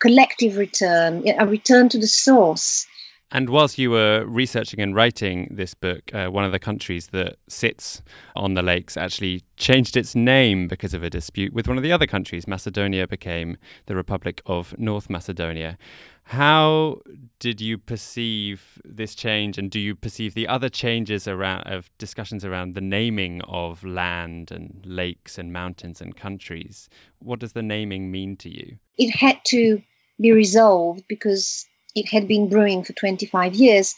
collective 0.00 0.56
return, 0.56 1.24
a 1.38 1.46
return 1.46 1.90
to 1.90 1.98
the 1.98 2.06
source. 2.06 2.86
And 3.30 3.50
whilst 3.50 3.76
you 3.76 3.90
were 3.90 4.24
researching 4.26 4.80
and 4.80 4.94
writing 4.94 5.48
this 5.50 5.74
book, 5.74 6.14
uh, 6.14 6.28
one 6.28 6.44
of 6.44 6.52
the 6.52 6.58
countries 6.58 7.08
that 7.08 7.36
sits 7.46 8.02
on 8.34 8.54
the 8.54 8.62
lakes 8.62 8.96
actually 8.96 9.42
changed 9.58 9.98
its 9.98 10.14
name 10.14 10.66
because 10.66 10.94
of 10.94 11.02
a 11.02 11.10
dispute 11.10 11.52
with 11.52 11.68
one 11.68 11.76
of 11.76 11.82
the 11.82 11.92
other 11.92 12.06
countries. 12.06 12.48
Macedonia 12.48 13.06
became 13.06 13.58
the 13.84 13.94
Republic 13.94 14.40
of 14.46 14.74
North 14.78 15.10
Macedonia. 15.10 15.76
How 16.24 17.00
did 17.38 17.60
you 17.60 17.76
perceive 17.76 18.80
this 18.82 19.14
change, 19.14 19.58
and 19.58 19.70
do 19.70 19.78
you 19.78 19.94
perceive 19.94 20.34
the 20.34 20.48
other 20.48 20.70
changes 20.70 21.28
around 21.28 21.62
of 21.62 21.90
discussions 21.98 22.44
around 22.44 22.74
the 22.74 22.80
naming 22.80 23.42
of 23.42 23.84
land 23.84 24.50
and 24.50 24.82
lakes 24.86 25.38
and 25.38 25.52
mountains 25.52 26.00
and 26.00 26.16
countries? 26.16 26.88
What 27.18 27.40
does 27.40 27.52
the 27.52 27.62
naming 27.62 28.10
mean 28.10 28.36
to 28.38 28.48
you? 28.48 28.78
It 28.96 29.10
had 29.10 29.38
to 29.48 29.82
be 30.20 30.32
resolved 30.32 31.04
because 31.08 31.66
it 31.94 32.08
had 32.08 32.28
been 32.28 32.48
brewing 32.48 32.84
for 32.84 32.92
25 32.92 33.54
years. 33.54 33.94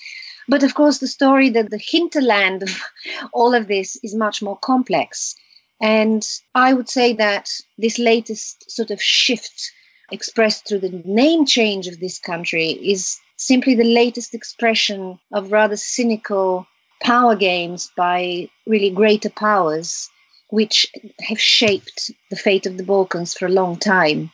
But 0.49 0.63
of 0.63 0.75
course, 0.75 0.99
the 0.99 1.07
story 1.07 1.49
that 1.51 1.71
the 1.71 1.79
hinterland 1.79 2.63
of 2.63 2.81
all 3.33 3.55
of 3.55 3.69
this 3.69 3.97
is 4.03 4.15
much 4.15 4.43
more 4.43 4.57
complex. 4.57 5.37
And 5.81 6.27
I 6.55 6.75
would 6.75 6.89
say 6.89 7.13
that 7.15 7.51
this 7.79 7.99
latest 7.99 8.71
sort 8.71 8.91
of 8.91 9.03
shift 9.03 9.73
expressed 10.13 10.67
through 10.67 10.81
the 10.81 11.03
name 11.05 11.47
change 11.47 11.87
of 11.87 12.01
this 12.01 12.19
country 12.19 12.71
is 12.71 13.19
simply 13.37 13.75
the 13.75 13.85
latest 13.85 14.35
expression 14.35 15.19
of 15.33 15.53
rather 15.53 15.77
cynical 15.77 16.67
power 17.01 17.35
games 17.35 17.91
by 17.97 18.49
really 18.67 18.91
greater 18.91 19.31
powers, 19.31 20.11
which 20.49 20.87
have 21.21 21.41
shaped 21.41 22.11
the 22.29 22.37
fate 22.37 22.67
of 22.67 22.77
the 22.77 22.83
Balkans 22.83 23.33
for 23.33 23.47
a 23.47 23.51
long 23.51 23.77
time 23.77 24.31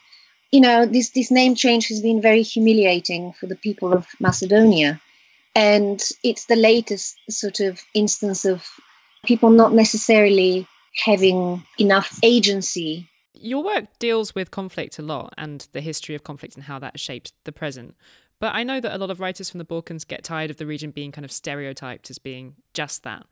you 0.51 0.61
know, 0.61 0.87
this, 0.87 1.11
this 1.11 1.31
name 1.31 1.55
change 1.55 1.89
has 1.89 2.01
been 2.01 2.21
very 2.21 2.43
humiliating 2.43 3.33
for 3.33 3.47
the 3.47 3.57
people 3.57 3.93
of 3.93 4.07
Macedonia. 4.21 5.01
And 5.55 6.03
it's 6.23 6.47
the 6.47 6.57
latest 6.57 7.17
sort 7.31 7.61
of 7.61 7.81
instance 7.95 8.45
of 8.45 8.65
people 9.25 9.51
not 9.51 9.73
necessarily 9.73 10.69
having 11.05 11.65
enough 11.79 12.19
agency. 12.23 13.09
Your 13.35 13.63
work 13.63 13.87
deals 13.99 14.35
with 14.35 14.51
conflict 14.51 14.99
a 14.99 15.03
lot 15.03 15.35
and 15.37 15.67
the 15.73 15.81
history 15.81 16.15
of 16.15 16.25
conflict 16.25 16.55
and 16.55 16.65
how 16.65 16.79
that 16.79 17.01
shaped 17.01 17.33
the 17.45 17.53
present. 17.53 17.95
But 18.39 18.55
I 18.55 18.65
know 18.65 18.81
that 18.81 18.95
a 18.95 18.99
lot 18.99 19.11
of 19.11 19.19
writers 19.19 19.49
from 19.49 19.59
the 19.59 19.65
Balkans 19.65 20.05
get 20.05 20.23
tired 20.23 20.51
of 20.51 20.59
the 20.59 20.67
region 20.67 20.91
being 20.91 21.11
kind 21.11 21.25
of 21.25 21.33
stereotyped 21.33 22.11
as 22.11 22.19
being 22.19 22.57
just 22.75 23.03
that. 23.03 23.27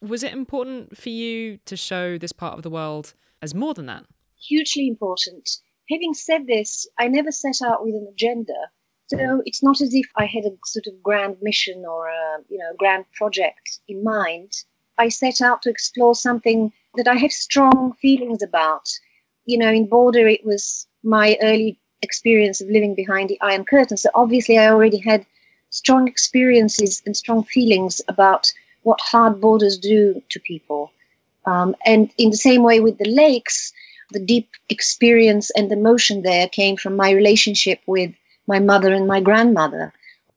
Was 0.00 0.22
it 0.22 0.32
important 0.32 0.96
for 0.96 1.08
you 1.08 1.58
to 1.64 1.76
show 1.76 2.18
this 2.18 2.32
part 2.32 2.54
of 2.54 2.62
the 2.62 2.70
world 2.70 3.14
as 3.40 3.54
more 3.54 3.74
than 3.74 3.86
that? 3.86 4.04
Hugely 4.40 4.88
important 4.88 5.58
having 5.90 6.14
said 6.14 6.46
this, 6.46 6.86
I 6.98 7.08
never 7.08 7.32
set 7.32 7.60
out 7.64 7.84
with 7.84 7.94
an 7.94 8.08
agenda. 8.10 8.70
So 9.08 9.42
it's 9.46 9.62
not 9.62 9.80
as 9.80 9.94
if 9.94 10.06
I 10.16 10.26
had 10.26 10.44
a 10.44 10.50
sort 10.66 10.86
of 10.86 11.02
grand 11.02 11.36
mission 11.40 11.84
or 11.86 12.08
a 12.08 12.38
you 12.48 12.58
know 12.58 12.72
grand 12.76 13.06
project 13.12 13.80
in 13.88 14.04
mind. 14.04 14.52
I 14.98 15.08
set 15.08 15.40
out 15.40 15.62
to 15.62 15.70
explore 15.70 16.14
something 16.14 16.72
that 16.96 17.08
I 17.08 17.14
have 17.14 17.32
strong 17.32 17.94
feelings 18.02 18.42
about. 18.42 18.88
You 19.46 19.56
know, 19.56 19.72
in 19.72 19.86
Border, 19.86 20.28
it 20.28 20.44
was 20.44 20.86
my 21.02 21.38
early 21.40 21.78
experience 22.02 22.60
of 22.60 22.68
living 22.68 22.94
behind 22.94 23.30
the 23.30 23.40
Iron 23.40 23.64
Curtain. 23.64 23.96
So 23.96 24.10
obviously, 24.14 24.58
I 24.58 24.68
already 24.68 24.98
had 24.98 25.24
strong 25.70 26.06
experiences 26.06 27.02
and 27.06 27.16
strong 27.16 27.44
feelings 27.44 28.00
about 28.08 28.52
what 28.82 29.00
hard 29.00 29.40
borders 29.40 29.78
do 29.78 30.22
to 30.28 30.40
people. 30.40 30.92
Um, 31.46 31.74
and 31.86 32.10
in 32.18 32.30
the 32.30 32.36
same 32.36 32.62
way 32.62 32.80
with 32.80 32.98
the 32.98 33.08
lakes, 33.08 33.72
the 34.10 34.20
deep 34.20 34.48
experience 34.68 35.50
and 35.50 35.70
emotion 35.70 36.22
there 36.22 36.48
came 36.48 36.76
from 36.76 36.96
my 36.96 37.10
relationship 37.10 37.80
with 37.86 38.12
my 38.46 38.58
mother 38.58 38.92
and 38.92 39.06
my 39.06 39.20
grandmother. 39.20 39.92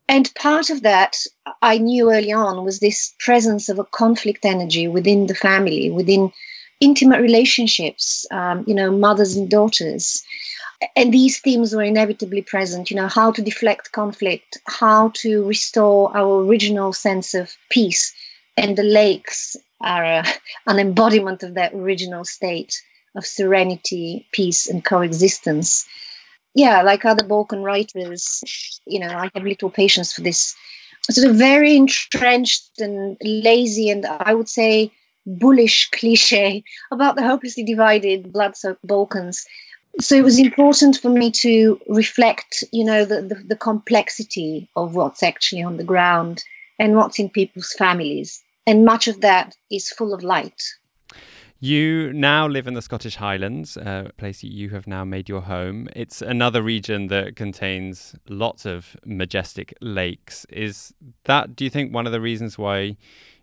And 0.08 0.34
part 0.36 0.70
of 0.70 0.82
that 0.82 1.16
I 1.62 1.78
knew 1.78 2.12
early 2.12 2.34
on 2.34 2.66
was 2.66 2.80
this 2.80 3.14
presence 3.20 3.70
of 3.70 3.80
a 3.80 3.86
conflict 3.86 4.44
energy 4.44 4.88
within 4.88 5.28
the 5.28 5.36
family, 5.36 5.90
within 5.90 6.34
intimate 6.82 7.22
relationships, 7.22 8.26
um, 8.32 8.66
you 8.68 8.74
know, 8.74 8.92
mothers 8.92 9.38
and 9.38 9.50
daughters. 9.50 10.22
And 10.96 11.14
these 11.14 11.40
themes 11.40 11.74
were 11.74 11.84
inevitably 11.84 12.42
present, 12.42 12.90
you 12.90 12.98
know, 12.98 13.08
how 13.08 13.32
to 13.32 13.42
deflect 13.42 13.94
conflict, 13.94 14.58
how 14.66 15.10
to 15.16 15.46
restore 15.46 16.16
our 16.18 16.44
original 16.44 16.92
sense 16.92 17.34
of 17.34 17.56
peace. 17.70 18.14
And 18.58 18.78
the 18.78 18.84
lakes 18.84 19.56
are 19.80 20.24
an 20.68 20.80
embodiment 20.80 21.44
of 21.44 21.54
that 21.54 21.74
original 21.74 22.26
state 22.26 22.82
of 23.16 23.26
serenity, 23.26 24.28
peace, 24.32 24.68
and 24.68 24.84
coexistence. 24.86 25.86
Yeah, 26.54 26.82
like 26.82 27.06
other 27.06 27.24
Balkan 27.24 27.64
writers, 27.64 28.80
you 28.86 29.00
know, 29.00 29.08
I 29.08 29.30
have 29.34 29.44
little 29.44 29.70
patience 29.70 30.14
for 30.14 30.22
this 30.22 30.56
sort 31.10 31.30
of 31.30 31.36
very 31.36 31.76
entrenched 31.76 32.80
and 32.80 33.18
lazy, 33.22 33.90
and 33.90 34.06
I 34.06 34.34
would 34.34 34.50
say 34.50 34.92
bullish 35.26 35.90
cliche 35.92 36.64
about 36.92 37.16
the 37.16 37.24
hopelessly 37.24 37.64
divided, 37.64 38.34
blood-soaked 38.34 38.86
Balkans. 38.86 39.46
So 40.00 40.16
it 40.16 40.24
was 40.24 40.40
important 40.40 40.98
for 40.98 41.10
me 41.10 41.32
to 41.32 41.80
reflect, 41.88 42.64
you 42.72 42.84
know, 42.84 43.06
the, 43.06 43.22
the, 43.22 43.36
the 43.36 43.56
complexity 43.56 44.70
of 44.76 44.96
what's 44.96 45.22
actually 45.22 45.64
on 45.64 45.78
the 45.78 45.84
ground 45.84 46.44
and 46.80 46.96
what's 46.96 47.20
in 47.20 47.30
people's 47.30 47.74
families. 47.74 48.42
And 48.66 48.86
much 48.86 49.08
of 49.08 49.22
that 49.22 49.56
is 49.70 49.90
full 49.90 50.14
of 50.14 50.24
light. 50.24 50.62
You 51.64 52.12
now 52.14 52.48
live 52.48 52.66
in 52.66 52.74
the 52.74 52.82
Scottish 52.82 53.18
Highlands, 53.18 53.78
a 53.78 54.10
place 54.18 54.44
you 54.44 54.70
have 54.72 54.88
now 54.88 55.06
made 55.06 55.30
your 55.30 55.42
home. 55.42 55.88
It's 55.96 56.24
another 56.24 56.64
region 56.64 57.06
that 57.10 57.36
contains 57.36 58.16
lots 58.28 58.66
of 58.66 58.98
majestic 59.06 59.72
lakes. 59.80 60.44
Is 60.50 60.92
that, 61.26 61.56
do 61.56 61.64
you 61.64 61.70
think, 61.70 61.94
one 61.94 62.08
of 62.08 62.14
the 62.14 62.20
reasons 62.20 62.58
why 62.58 62.98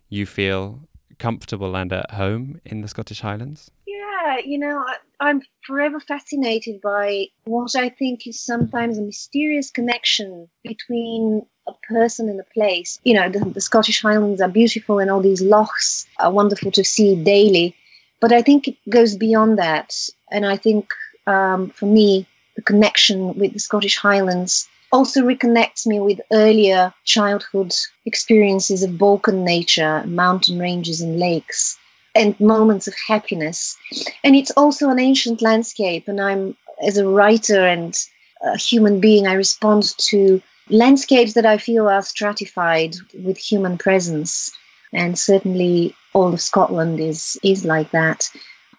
you 0.09 0.25
feel 0.25 0.81
comfortable 1.17 1.77
and 1.77 1.93
at 1.93 2.11
home 2.11 2.59
in 2.65 2.81
the 2.81 2.89
Scottish 2.89 3.21
Highlands? 3.21 3.71
Yeah, 3.87 4.39
you 4.43 4.59
know, 4.59 4.83
I, 5.21 5.29
am 5.29 5.41
forever 5.65 6.01
fascinated 6.01 6.81
by 6.81 7.27
what 7.45 7.73
I 7.73 7.87
think 7.87 8.27
is 8.27 8.37
sometimes 8.37 8.97
a 8.97 9.01
mysterious 9.01 9.71
connection 9.71 10.49
between 10.65 11.45
a 11.69 11.73
person 11.87 12.27
and 12.27 12.41
a 12.41 12.53
place. 12.53 12.99
You 13.05 13.13
know, 13.13 13.29
the, 13.29 13.39
the 13.45 13.61
Scottish 13.61 14.01
Highlands 14.01 14.41
are 14.41 14.49
beautiful 14.49 14.99
and 14.99 15.09
all 15.09 15.21
these 15.21 15.41
lochs 15.41 16.05
are 16.19 16.33
wonderful 16.33 16.71
to 16.71 16.83
see 16.83 17.15
daily 17.15 17.75
but 18.19 18.31
I 18.31 18.41
think 18.41 18.67
it 18.67 18.77
goes 18.89 19.15
beyond 19.15 19.57
that. 19.57 19.95
And 20.31 20.45
I 20.45 20.57
think 20.57 20.93
um, 21.27 21.69
for 21.69 21.85
me, 21.85 22.25
the 22.55 22.61
connection 22.61 23.37
with 23.37 23.53
the 23.53 23.59
Scottish 23.59 23.97
Highlands 23.97 24.67
also 24.91 25.21
reconnects 25.21 25.85
me 25.85 25.99
with 25.99 26.19
earlier 26.31 26.93
childhood 27.05 27.73
experiences 28.05 28.83
of 28.83 28.97
Balkan 28.97 29.43
nature, 29.43 30.03
mountain 30.05 30.59
ranges 30.59 30.99
and 31.01 31.19
lakes, 31.19 31.77
and 32.15 32.39
moments 32.39 32.87
of 32.87 32.95
happiness. 33.07 33.77
And 34.23 34.35
it's 34.35 34.51
also 34.51 34.89
an 34.89 34.99
ancient 34.99 35.41
landscape. 35.41 36.07
And 36.07 36.19
I'm, 36.19 36.55
as 36.85 36.97
a 36.97 37.07
writer 37.07 37.65
and 37.65 37.95
a 38.41 38.57
human 38.57 38.99
being, 38.99 39.27
I 39.27 39.33
respond 39.33 39.95
to 40.09 40.41
landscapes 40.69 41.33
that 41.33 41.45
I 41.45 41.57
feel 41.57 41.87
are 41.87 42.01
stratified 42.01 42.95
with 43.23 43.37
human 43.37 43.77
presence. 43.77 44.51
And 44.93 45.17
certainly 45.17 45.95
all 46.13 46.33
of 46.33 46.41
Scotland 46.41 46.99
is 46.99 47.37
is 47.43 47.65
like 47.65 47.91
that. 47.91 48.29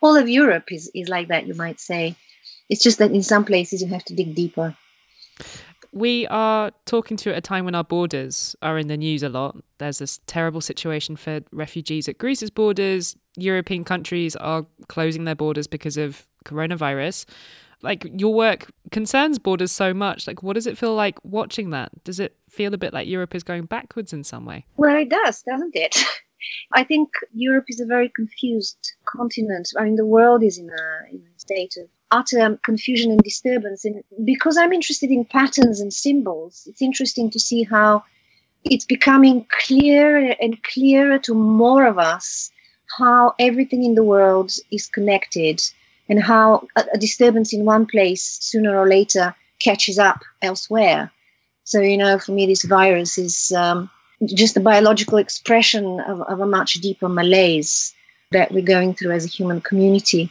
All 0.03 0.17
of 0.17 0.29
Europe 0.29 0.73
is, 0.73 0.91
is 0.95 1.09
like 1.09 1.29
that, 1.29 1.47
you 1.47 1.55
might 1.55 1.79
say. 1.79 2.17
It's 2.69 2.83
just 2.83 2.99
that 2.99 3.11
in 3.11 3.23
some 3.23 3.45
places 3.45 3.83
you 3.83 3.89
have 3.89 4.05
to 4.05 4.15
dig 4.15 4.35
deeper. 4.35 4.77
We 5.93 6.27
are 6.29 6.71
talking 6.87 7.17
to 7.19 7.31
at 7.31 7.39
a 7.39 7.41
time 7.41 7.65
when 7.65 7.75
our 7.75 7.85
borders 7.85 8.55
are 8.63 8.79
in 8.79 8.87
the 8.87 8.97
news 8.97 9.25
a 9.25 9.29
lot. 9.29 9.57
There's 9.79 9.99
this 9.99 10.21
terrible 10.27 10.61
situation 10.61 11.17
for 11.17 11.41
refugees 11.51 12.09
at 12.09 12.19
Greece's 12.19 12.51
borders. 12.51 13.17
European 13.37 13.85
countries 13.85 14.37
are 14.37 14.67
closing 14.89 15.25
their 15.25 15.35
borders 15.35 15.67
because 15.67 15.97
of 15.97 16.27
coronavirus. 16.45 17.27
Like 17.83 18.07
your 18.19 18.35
work 18.35 18.71
concerns 18.91 19.39
borders 19.39 19.73
so 19.73 19.95
much. 19.95 20.27
Like, 20.27 20.43
what 20.43 20.55
does 20.55 20.67
it 20.67 20.77
feel 20.77 20.95
like 20.95 21.19
watching 21.25 21.71
that? 21.71 21.91
Does 22.05 22.21
it 22.21 22.37
feel 22.49 22.75
a 22.75 22.79
bit 22.79 22.93
like 22.93 23.09
Europe 23.09 23.35
is 23.35 23.43
going 23.43 23.65
backwards 23.65 24.13
in 24.13 24.25
some 24.25 24.45
way? 24.45 24.67
Well, 24.77 24.97
it 24.97 25.09
does, 25.09 25.43
doesn't 25.43 25.75
it? 25.75 25.97
I 26.73 26.85
think 26.85 27.11
Europe 27.33 27.67
is 27.69 27.81
a 27.81 27.87
very 27.87 28.11
confused 28.15 28.93
continent. 29.05 29.69
I 29.79 29.85
mean, 29.85 29.97
the 29.97 30.07
world 30.07 30.43
is 30.43 30.59
in 30.59 30.71
a, 30.71 31.11
in 31.11 31.19
a 31.19 31.41
state 31.41 31.77
of 31.77 31.89
utter 32.11 32.59
confusion 32.65 33.11
and 33.11 33.21
disturbance. 33.23 33.85
And 33.85 34.03
because 34.25 34.57
I'm 34.57 34.73
interested 34.73 35.11
in 35.11 35.25
patterns 35.25 35.81
and 35.81 35.93
symbols, 35.93 36.67
it's 36.67 36.83
interesting 36.83 37.31
to 37.31 37.39
see 37.39 37.63
how 37.63 38.05
it's 38.65 38.85
becoming 38.85 39.47
clearer 39.65 40.35
and 40.41 40.63
clearer 40.63 41.19
to 41.21 41.35
more 41.35 41.87
of 41.87 41.99
us 41.99 42.51
how 42.99 43.35
everything 43.39 43.85
in 43.85 43.95
the 43.95 44.05
world 44.05 44.53
is 44.71 44.89
connected 44.89 45.63
and 46.11 46.23
how 46.23 46.67
a, 46.77 46.99
disturbance 46.99 47.55
in 47.55 47.65
one 47.65 47.87
place 47.87 48.37
sooner 48.43 48.77
or 48.77 48.87
later 48.87 49.35
catches 49.61 49.99
up 49.99 50.23
elsewhere. 50.43 51.11
So, 51.65 51.81
you 51.81 51.97
know, 51.97 52.19
for 52.19 52.33
me, 52.33 52.47
this 52.47 52.65
virus 52.65 53.17
is 53.17 53.53
um, 53.53 53.89
just 54.27 54.57
a 54.57 54.61
biological 54.61 55.19
expression 55.19 56.01
of, 56.01 56.21
of 56.23 56.41
a 56.41 56.47
much 56.47 56.75
deeper 56.75 57.09
malaise 57.09 57.95
that 58.33 58.51
we're 58.51 58.63
going 58.63 58.95
through 58.95 59.13
as 59.13 59.25
a 59.25 59.29
human 59.29 59.61
community. 59.61 60.31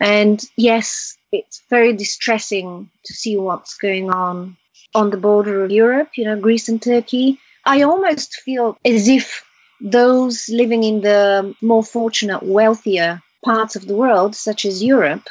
And 0.00 0.44
yes, 0.56 1.16
it's 1.30 1.62
very 1.70 1.96
distressing 1.96 2.90
to 3.04 3.12
see 3.12 3.36
what's 3.36 3.76
going 3.78 4.10
on 4.10 4.56
on 4.94 5.10
the 5.10 5.16
border 5.16 5.64
of 5.64 5.70
Europe, 5.70 6.10
you 6.16 6.24
know, 6.24 6.38
Greece 6.38 6.68
and 6.68 6.82
Turkey. 6.82 7.38
I 7.64 7.82
almost 7.82 8.34
feel 8.40 8.76
as 8.84 9.06
if 9.06 9.44
those 9.80 10.48
living 10.48 10.82
in 10.82 11.02
the 11.02 11.54
more 11.62 11.84
fortunate, 11.84 12.42
wealthier 12.42 13.22
parts 13.44 13.76
of 13.76 13.86
the 13.86 13.96
world, 13.96 14.34
such 14.34 14.64
as 14.64 14.82
Europe, 14.82 15.28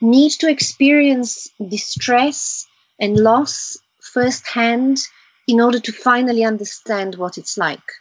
need 0.00 0.30
to 0.32 0.48
experience 0.48 1.48
distress 1.68 2.66
and 3.00 3.18
loss 3.18 3.76
firsthand 4.00 4.98
in 5.48 5.60
order 5.60 5.78
to 5.78 5.92
finally 5.92 6.44
understand 6.44 7.14
what 7.16 7.38
it's 7.38 7.56
like. 7.56 7.92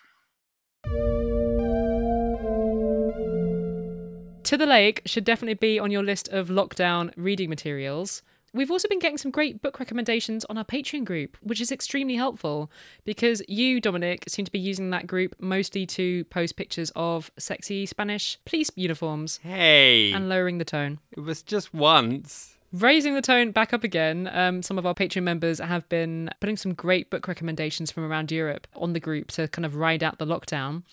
To 4.43 4.57
the 4.57 4.67
Lake 4.67 5.01
should 5.05 5.23
definitely 5.23 5.55
be 5.55 5.79
on 5.79 5.89
your 5.89 6.03
list 6.03 6.27
of 6.29 6.49
lockdown 6.49 7.11
reading 7.15 7.49
materials. 7.49 8.21
We've 8.55 8.71
also 8.71 8.87
been 8.87 8.99
getting 8.99 9.17
some 9.17 9.31
great 9.31 9.61
book 9.61 9.79
recommendations 9.81 10.45
on 10.45 10.57
our 10.57 10.63
Patreon 10.63 11.03
group, 11.03 11.35
which 11.41 11.59
is 11.59 11.73
extremely 11.73 12.15
helpful 12.15 12.71
because 13.03 13.41
you, 13.49 13.81
Dominic, 13.81 14.23
seem 14.29 14.45
to 14.45 14.51
be 14.51 14.59
using 14.59 14.91
that 14.91 15.07
group 15.07 15.35
mostly 15.39 15.85
to 15.87 16.23
post 16.25 16.55
pictures 16.55 16.89
of 16.95 17.29
sexy 17.37 17.85
Spanish 17.85 18.39
police 18.45 18.71
uniforms 18.77 19.41
Hey, 19.43 20.13
and 20.13 20.29
lowering 20.29 20.57
the 20.57 20.63
tone. 20.63 20.99
it 21.11 21.19
was 21.19 21.43
just 21.43 21.73
once. 21.73 22.53
Raising 22.71 23.13
the 23.13 23.21
tone 23.21 23.51
back 23.51 23.73
up 23.73 23.83
again, 23.83 24.29
um, 24.31 24.63
some 24.63 24.77
of 24.77 24.85
our 24.85 24.93
Patreon 24.93 25.23
members 25.23 25.59
have 25.59 25.87
been 25.89 26.29
putting 26.39 26.55
some 26.55 26.73
great 26.73 27.09
book 27.09 27.27
recommendations 27.27 27.91
from 27.91 28.03
around 28.09 28.31
Europe 28.31 28.67
on 28.73 28.93
the 28.93 28.99
group 29.01 29.31
to 29.31 29.49
kind 29.49 29.65
of 29.65 29.75
ride 29.75 30.01
out 30.01 30.17
the 30.17 30.25
lockdown. 30.25 30.83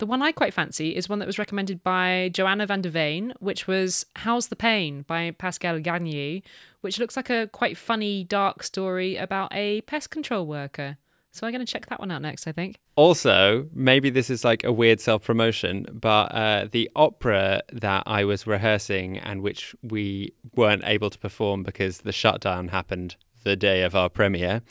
The 0.00 0.06
one 0.06 0.22
I 0.22 0.32
quite 0.32 0.54
fancy 0.54 0.96
is 0.96 1.10
one 1.10 1.18
that 1.18 1.26
was 1.26 1.38
recommended 1.38 1.84
by 1.84 2.30
Joanna 2.32 2.64
van 2.64 2.80
der 2.80 2.88
Veen, 2.88 3.34
which 3.38 3.66
was 3.66 4.06
How's 4.16 4.48
the 4.48 4.56
Pain 4.56 5.02
by 5.02 5.32
Pascal 5.32 5.78
Garnier, 5.78 6.40
which 6.80 6.98
looks 6.98 7.16
like 7.16 7.28
a 7.28 7.48
quite 7.48 7.76
funny, 7.76 8.24
dark 8.24 8.62
story 8.62 9.16
about 9.16 9.52
a 9.52 9.82
pest 9.82 10.08
control 10.08 10.46
worker. 10.46 10.96
So 11.32 11.46
I'm 11.46 11.52
going 11.52 11.64
to 11.64 11.70
check 11.70 11.84
that 11.90 12.00
one 12.00 12.10
out 12.10 12.22
next, 12.22 12.46
I 12.46 12.52
think. 12.52 12.78
Also, 12.96 13.68
maybe 13.74 14.08
this 14.08 14.30
is 14.30 14.42
like 14.42 14.64
a 14.64 14.72
weird 14.72 15.00
self 15.00 15.22
promotion, 15.22 15.86
but 15.92 16.34
uh, 16.34 16.68
the 16.72 16.90
opera 16.96 17.60
that 17.70 18.04
I 18.06 18.24
was 18.24 18.46
rehearsing 18.46 19.18
and 19.18 19.42
which 19.42 19.76
we 19.82 20.32
weren't 20.56 20.84
able 20.86 21.10
to 21.10 21.18
perform 21.18 21.62
because 21.62 21.98
the 21.98 22.12
shutdown 22.12 22.68
happened 22.68 23.16
the 23.44 23.56
day 23.56 23.82
of 23.82 23.94
our 23.94 24.08
premiere, 24.08 24.62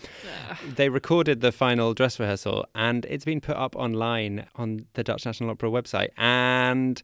they 0.75 0.89
recorded 0.89 1.41
the 1.41 1.51
final 1.51 1.93
dress 1.93 2.19
rehearsal 2.19 2.65
and 2.75 3.05
it's 3.05 3.25
been 3.25 3.41
put 3.41 3.55
up 3.55 3.75
online 3.75 4.47
on 4.55 4.85
the 4.93 5.03
Dutch 5.03 5.25
National 5.25 5.51
Opera 5.51 5.69
website. 5.69 6.09
And 6.17 7.01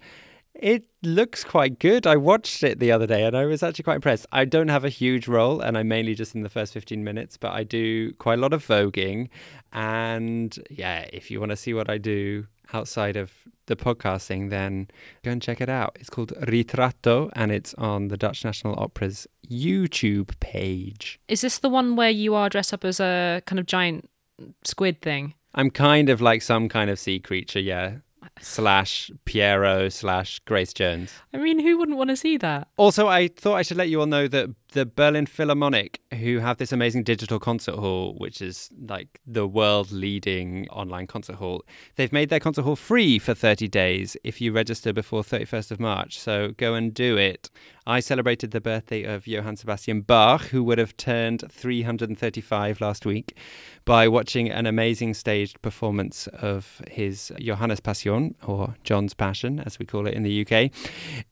it 0.54 0.86
looks 1.04 1.44
quite 1.44 1.80
good. 1.80 2.08
I 2.08 2.16
watched 2.16 2.64
it 2.64 2.80
the 2.80 2.92
other 2.92 3.06
day 3.06 3.26
and 3.26 3.36
I 3.36 3.46
was 3.46 3.62
actually 3.62 3.84
quite 3.84 3.96
impressed. 3.96 4.26
I 4.32 4.46
don't 4.46 4.70
have 4.70 4.86
a 4.86 4.90
huge 4.90 5.28
role 5.28 5.60
and 5.60 5.78
I'm 5.78 5.88
mainly 5.88 6.16
just 6.16 6.34
in 6.34 6.42
the 6.42 6.50
first 6.50 6.74
15 6.74 7.04
minutes, 7.04 7.38
but 7.38 7.52
I 7.52 7.64
do 7.64 8.14
quite 8.14 8.40
a 8.40 8.42
lot 8.42 8.54
of 8.54 8.66
voguing. 8.66 9.30
And 9.74 10.58
yeah, 10.70 11.08
if 11.12 11.30
you 11.30 11.40
want 11.40 11.50
to 11.50 11.58
see 11.58 11.74
what 11.74 11.90
I 11.90 11.98
do 11.98 12.48
outside 12.74 13.16
of 13.16 13.32
the 13.68 13.76
podcasting, 13.76 14.50
then 14.50 14.88
go 15.24 15.32
and 15.32 15.42
check 15.42 15.62
it 15.62 15.70
out. 15.70 15.98
It's 16.00 16.10
called 16.10 16.34
Ritratto 16.42 17.32
and 17.34 17.52
it's 17.52 17.74
on 17.76 18.10
the 18.10 18.18
Dutch 18.18 18.46
National 18.46 18.80
Opera's 18.80 19.28
YouTube 19.50 20.40
page. 20.40 21.20
Is 21.28 21.42
this 21.42 21.60
the 21.60 21.70
one 21.70 21.96
where 21.96 22.10
you 22.10 22.36
are 22.36 22.50
dressed 22.50 22.74
up 22.74 22.86
as 22.86 23.00
a 23.00 23.42
kind 23.46 23.60
of 23.60 23.66
giant 23.66 24.10
squid 24.64 25.02
thing? 25.02 25.34
I'm 25.54 25.72
kind 25.72 26.10
of 26.10 26.22
like 26.22 26.42
some 26.42 26.68
kind 26.70 26.90
of 26.90 27.00
sea 27.00 27.20
creature, 27.20 27.60
yeah. 27.60 27.98
Slash 28.42 29.12
Piero 29.24 29.88
slash 29.88 30.40
Grace 30.40 30.74
Jones. 30.74 31.14
I 31.34 31.38
mean, 31.38 31.60
who 31.60 31.78
wouldn't 31.78 31.98
want 31.98 32.10
to 32.10 32.18
see 32.18 32.38
that? 32.38 32.68
Also, 32.76 33.08
I 33.08 33.30
thought 33.30 33.54
I 33.56 33.62
should 33.62 33.78
let 33.78 33.88
you 33.88 34.00
all 34.02 34.08
know 34.08 34.28
that 34.28 34.50
the 34.76 34.86
Berlin 34.86 35.26
Philharmonic, 35.26 36.02
who 36.20 36.40
have 36.40 36.58
this 36.58 36.74
amazing 36.74 37.04
digital 37.04 37.40
concert 37.40 37.76
hall, 37.76 38.14
which 38.18 38.42
is 38.42 38.70
like 38.78 39.22
the 39.26 39.48
world 39.48 39.90
leading 39.92 40.68
online 40.70 41.08
concert 41.08 41.38
hall, 41.38 41.64
they've 41.96 42.12
made 42.12 42.28
their 42.28 42.42
concert 42.42 42.64
hall 42.64 42.76
free 42.76 43.18
for 43.18 43.34
30 43.34 43.70
days 43.70 44.18
if 44.26 44.42
you 44.42 44.52
register 44.52 44.92
before 44.92 45.24
31st 45.24 45.72
of 45.72 45.80
March. 45.80 46.20
So 46.20 46.52
go 46.58 46.74
and 46.74 46.94
do 46.94 47.16
it. 47.16 47.50
I 47.88 48.00
celebrated 48.00 48.50
the 48.50 48.60
birthday 48.60 49.04
of 49.04 49.28
Johann 49.28 49.58
Sebastian 49.58 50.02
Bach, 50.02 50.42
who 50.48 50.64
would 50.64 50.80
have 50.80 50.98
turned 50.98 51.44
335 51.52 52.82
last 52.82 53.06
week, 53.06 53.38
by 53.86 54.08
watching 54.08 54.50
an 54.50 54.66
amazing 54.66 55.14
staged 55.14 55.62
performance 55.62 56.26
of 56.34 56.82
his 56.90 57.32
Johannes 57.40 57.80
Passion, 57.80 58.34
or 58.44 58.76
John's 58.84 59.14
Passion, 59.14 59.60
as 59.60 59.78
we 59.78 59.86
call 59.86 60.08
it 60.08 60.16
in 60.16 60.24
the 60.24 60.42
UK. 60.44 60.72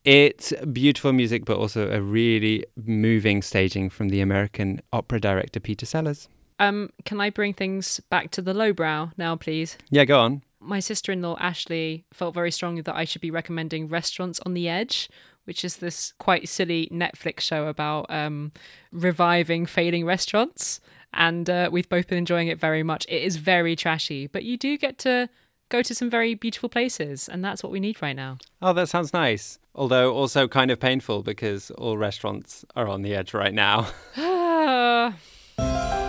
It's 0.05 0.53
beautiful 0.71 1.11
music, 1.11 1.43
but 1.43 1.57
also 1.57 1.89
a 1.89 1.99
really 1.99 2.65
moving 2.85 3.32
staging 3.41 3.89
from 3.89 4.09
the 4.09 4.21
American 4.21 4.81
opera 4.91 5.19
director 5.19 5.59
Peter 5.59 5.85
Sellars. 5.85 6.27
Um, 6.59 6.91
can 7.05 7.19
I 7.19 7.29
bring 7.29 7.53
things 7.53 7.99
back 8.09 8.31
to 8.31 8.41
the 8.41 8.53
lowbrow 8.53 9.11
now, 9.17 9.35
please? 9.35 9.77
Yeah, 9.89 10.05
go 10.05 10.19
on. 10.19 10.43
my 10.59 10.79
sister 10.79 11.11
in 11.11 11.21
law, 11.21 11.35
Ashley, 11.39 12.05
felt 12.13 12.33
very 12.33 12.51
strongly 12.51 12.81
that 12.81 12.95
I 12.95 13.05
should 13.05 13.21
be 13.21 13.31
recommending 13.31 13.89
Restaurants 13.89 14.39
on 14.45 14.53
the 14.53 14.69
Edge, 14.69 15.09
which 15.43 15.65
is 15.65 15.77
this 15.77 16.13
quite 16.19 16.47
silly 16.47 16.87
Netflix 16.91 17.41
show 17.41 17.67
about 17.67 18.05
um, 18.09 18.51
reviving 18.91 19.65
failing 19.65 20.05
restaurants. 20.05 20.79
And 21.13 21.49
uh, 21.49 21.69
we've 21.71 21.89
both 21.89 22.07
been 22.07 22.17
enjoying 22.17 22.47
it 22.47 22.59
very 22.59 22.81
much. 22.81 23.05
It 23.09 23.21
is 23.23 23.35
very 23.35 23.75
trashy, 23.75 24.27
but 24.27 24.43
you 24.43 24.57
do 24.57 24.77
get 24.77 24.97
to 24.99 25.29
go 25.73 25.81
to 25.81 25.95
some 25.95 26.09
very 26.09 26.35
beautiful 26.35 26.69
places, 26.69 27.27
and 27.27 27.43
that's 27.43 27.63
what 27.63 27.71
we 27.71 27.79
need 27.79 27.99
right 27.99 28.15
now. 28.15 28.37
Oh, 28.61 28.73
that 28.73 28.89
sounds 28.89 29.11
nice. 29.11 29.57
Although 29.73 30.13
also 30.13 30.47
kind 30.47 30.69
of 30.69 30.79
painful 30.79 31.23
because 31.23 31.71
all 31.71 31.97
restaurants 31.97 32.63
are 32.75 32.87
on 32.87 33.01
the 33.01 33.15
edge 33.15 33.33
right 33.33 33.53
now. 33.53 33.87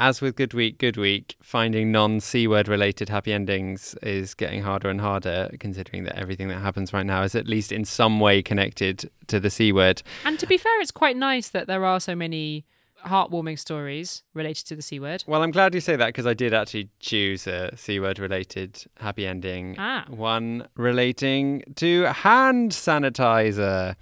As 0.00 0.22
with 0.22 0.34
Good 0.34 0.54
Week, 0.54 0.78
Good 0.78 0.96
Week, 0.96 1.36
finding 1.42 1.92
non 1.92 2.20
C 2.20 2.48
word 2.48 2.68
related 2.68 3.10
happy 3.10 3.34
endings 3.34 3.94
is 4.02 4.32
getting 4.32 4.62
harder 4.62 4.88
and 4.88 4.98
harder, 4.98 5.50
considering 5.60 6.04
that 6.04 6.16
everything 6.16 6.48
that 6.48 6.56
happens 6.56 6.94
right 6.94 7.04
now 7.04 7.22
is 7.22 7.34
at 7.34 7.46
least 7.46 7.70
in 7.70 7.84
some 7.84 8.18
way 8.18 8.40
connected 8.40 9.10
to 9.26 9.38
the 9.38 9.50
C 9.50 9.72
word. 9.72 10.02
and 10.24 10.38
to 10.38 10.46
be 10.46 10.56
fair, 10.56 10.80
it's 10.80 10.90
quite 10.90 11.18
nice 11.18 11.50
that 11.50 11.66
there 11.66 11.84
are 11.84 12.00
so 12.00 12.14
many 12.14 12.64
heartwarming 13.04 13.58
stories 13.58 14.22
related 14.32 14.66
to 14.68 14.74
the 14.74 14.80
C 14.80 14.98
word. 14.98 15.22
Well, 15.26 15.42
I'm 15.42 15.50
glad 15.50 15.74
you 15.74 15.82
say 15.82 15.96
that 15.96 16.06
because 16.06 16.26
I 16.26 16.32
did 16.32 16.54
actually 16.54 16.88
choose 17.00 17.46
a 17.46 17.76
C 17.76 18.00
word 18.00 18.18
related 18.18 18.82
happy 18.96 19.26
ending. 19.26 19.76
Ah. 19.78 20.06
One 20.08 20.66
relating 20.76 21.62
to 21.76 22.04
hand 22.04 22.72
sanitizer. 22.72 23.96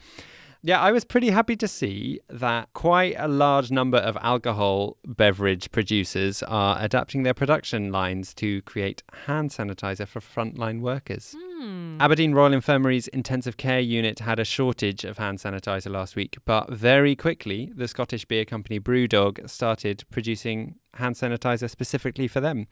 Yeah, 0.61 0.81
I 0.81 0.91
was 0.91 1.05
pretty 1.05 1.31
happy 1.31 1.55
to 1.57 1.69
see 1.69 2.21
that 2.29 2.73
quite 2.73 3.15
a 3.17 3.29
large 3.29 3.71
number 3.71 3.99
of 3.99 4.17
alcohol 4.21 4.97
beverage 5.07 5.71
producers 5.71 6.43
are 6.43 6.77
adapting 6.81 7.23
their 7.23 7.33
production 7.33 7.93
lines 7.93 8.35
to 8.35 8.61
create 8.63 9.05
hand 9.27 9.51
sanitizer 9.51 10.07
for 10.07 10.19
frontline 10.19 10.81
workers. 10.81 11.37
Hmm. 11.39 11.97
Aberdeen 12.01 12.35
Royal 12.35 12.53
Infirmary's 12.53 13.07
intensive 13.09 13.57
care 13.57 13.79
unit 13.79 14.19
had 14.19 14.41
a 14.41 14.45
shortage 14.45 15.05
of 15.05 15.19
hand 15.19 15.39
sanitizer 15.39 15.93
last 15.93 16.17
week, 16.17 16.37
but 16.45 16.69
very 16.71 17.15
quickly 17.15 17.73
the 17.77 17.87
Scottish 17.87 18.25
beer 18.25 18.45
company 18.45 18.81
Brewdog 18.81 19.49
started 19.49 20.03
producing 20.11 20.75
hand 20.95 21.15
sanitizer 21.15 21.71
specifically 21.71 22.27
for 22.27 22.41
them. 22.41 22.67